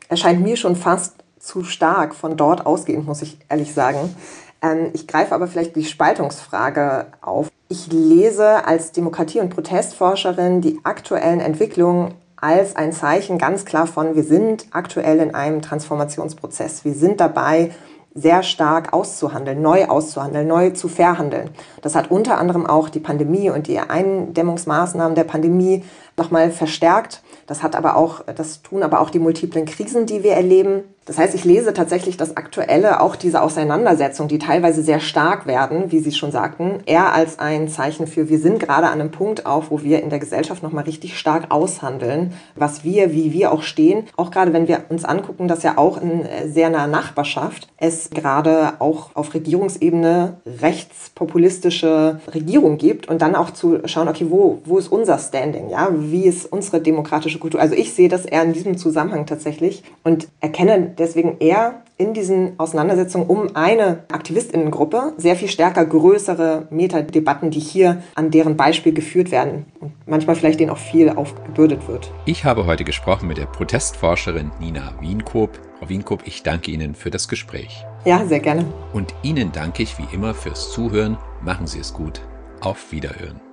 erscheint 0.09 0.41
mir 0.41 0.57
schon 0.57 0.75
fast 0.75 1.15
zu 1.39 1.63
stark 1.63 2.13
von 2.13 2.35
dort 2.35 2.65
ausgehend, 2.65 3.07
muss 3.07 3.21
ich 3.21 3.37
ehrlich 3.47 3.73
sagen. 3.73 4.13
Ähm, 4.61 4.89
ich 4.93 5.07
greife 5.07 5.33
aber 5.33 5.47
vielleicht 5.47 5.75
die 5.77 5.85
Spaltungsfrage 5.85 7.07
auf. 7.21 7.49
Ich 7.69 7.87
lese 7.91 8.65
als 8.65 8.91
Demokratie- 8.91 9.39
und 9.39 9.49
Protestforscherin 9.49 10.59
die 10.59 10.79
aktuellen 10.83 11.39
Entwicklungen 11.39 12.15
als 12.41 12.75
ein 12.75 12.91
Zeichen 12.91 13.37
ganz 13.37 13.65
klar 13.65 13.87
von, 13.87 14.15
wir 14.15 14.23
sind 14.23 14.65
aktuell 14.71 15.19
in 15.19 15.33
einem 15.33 15.61
Transformationsprozess. 15.61 16.83
Wir 16.83 16.93
sind 16.93 17.21
dabei, 17.21 17.71
sehr 18.13 18.43
stark 18.43 18.91
auszuhandeln, 18.93 19.61
neu 19.61 19.85
auszuhandeln, 19.85 20.47
neu 20.47 20.71
zu 20.71 20.89
verhandeln. 20.89 21.49
Das 21.81 21.95
hat 21.95 22.11
unter 22.11 22.37
anderem 22.37 22.65
auch 22.65 22.89
die 22.89 22.99
Pandemie 22.99 23.49
und 23.49 23.67
die 23.67 23.79
Eindämmungsmaßnahmen 23.79 25.15
der 25.15 25.23
Pandemie 25.23 25.85
nochmal 26.17 26.51
verstärkt. 26.51 27.23
Das 27.47 27.63
hat 27.63 27.75
aber 27.75 27.95
auch, 27.95 28.21
das 28.35 28.61
tun 28.63 28.83
aber 28.83 28.99
auch 28.99 29.11
die 29.11 29.19
multiplen 29.19 29.65
Krisen, 29.65 30.07
die 30.07 30.23
wir 30.23 30.33
erleben. 30.33 30.83
Das 31.05 31.17
heißt, 31.17 31.33
ich 31.33 31.45
lese 31.45 31.73
tatsächlich 31.73 32.15
das 32.15 32.37
Aktuelle, 32.37 33.01
auch 33.01 33.15
diese 33.15 33.41
Auseinandersetzung, 33.41 34.27
die 34.27 34.37
teilweise 34.37 34.83
sehr 34.83 34.99
stark 34.99 35.47
werden, 35.47 35.91
wie 35.91 35.99
Sie 35.99 36.11
schon 36.11 36.31
sagten, 36.31 36.81
eher 36.85 37.11
als 37.13 37.39
ein 37.39 37.69
Zeichen 37.69 38.05
für, 38.05 38.29
wir 38.29 38.37
sind 38.37 38.59
gerade 38.59 38.85
an 38.85 39.01
einem 39.01 39.09
Punkt 39.09 39.47
auf, 39.47 39.71
wo 39.71 39.81
wir 39.81 40.03
in 40.03 40.11
der 40.11 40.19
Gesellschaft 40.19 40.61
nochmal 40.61 40.83
richtig 40.83 41.17
stark 41.17 41.45
aushandeln, 41.49 42.33
was 42.55 42.83
wir, 42.83 43.13
wie 43.13 43.33
wir 43.33 43.51
auch 43.51 43.63
stehen. 43.63 44.03
Auch 44.15 44.29
gerade 44.29 44.53
wenn 44.53 44.67
wir 44.67 44.83
uns 44.89 45.03
angucken, 45.03 45.47
dass 45.47 45.63
ja 45.63 45.79
auch 45.79 45.99
in 45.99 46.23
äh, 46.23 46.47
sehr 46.47 46.69
naher 46.69 46.85
Nachbarschaft 46.85 47.67
es 47.77 48.11
gerade 48.11 48.73
auch 48.77 49.15
auf 49.15 49.33
Regierungsebene 49.33 50.37
rechtspopulistische 50.61 52.19
Regierung 52.31 52.77
gibt 52.77 53.09
und 53.09 53.23
dann 53.23 53.35
auch 53.35 53.49
zu 53.49 53.79
schauen, 53.85 54.07
okay, 54.07 54.27
wo, 54.29 54.59
wo 54.65 54.77
ist 54.77 54.91
unser 54.91 55.17
Standing? 55.17 55.71
Ja, 55.71 55.89
wie 55.91 56.25
ist 56.25 56.45
unsere 56.45 56.79
demokratische 56.79 57.39
Kultur? 57.39 57.59
Also 57.59 57.73
ich 57.73 57.93
sehe 57.93 58.07
das 58.07 58.25
eher 58.25 58.43
in 58.43 58.53
diesem 58.53 58.77
Zusammenhang 58.77 59.25
tatsächlich 59.25 59.83
und 60.03 60.27
erkenne 60.41 60.90
deswegen 60.97 61.37
eher 61.39 61.81
in 61.97 62.13
diesen 62.13 62.59
Auseinandersetzungen 62.59 63.27
um 63.27 63.55
eine 63.55 64.03
Aktivistinnengruppe 64.11 65.13
sehr 65.17 65.35
viel 65.35 65.47
stärker 65.47 65.85
größere 65.85 66.67
Metadebatten, 66.69 67.51
die 67.51 67.59
hier 67.59 68.01
an 68.15 68.31
deren 68.31 68.57
Beispiel 68.57 68.93
geführt 68.93 69.31
werden 69.31 69.65
und 69.79 69.91
manchmal 70.05 70.35
vielleicht 70.35 70.59
denen 70.59 70.71
auch 70.71 70.77
viel 70.77 71.09
aufgebürdet 71.09 71.87
wird. 71.87 72.11
Ich 72.25 72.43
habe 72.43 72.65
heute 72.65 72.83
gesprochen 72.83 73.27
mit 73.27 73.37
der 73.37 73.45
Protestforscherin 73.45 74.51
Nina 74.59 74.93
Wienkoop. 74.99 75.59
Frau 75.79 75.89
Wienkoop, 75.89 76.23
ich 76.25 76.43
danke 76.43 76.71
Ihnen 76.71 76.95
für 76.95 77.11
das 77.11 77.27
Gespräch. 77.27 77.85
Ja, 78.05 78.25
sehr 78.25 78.39
gerne. 78.39 78.65
Und 78.93 79.13
Ihnen 79.21 79.51
danke 79.51 79.83
ich 79.83 79.97
wie 79.97 80.15
immer 80.15 80.33
fürs 80.33 80.71
Zuhören. 80.71 81.17
Machen 81.41 81.67
Sie 81.67 81.79
es 81.79 81.93
gut. 81.93 82.21
Auf 82.61 82.91
Wiederhören. 82.91 83.50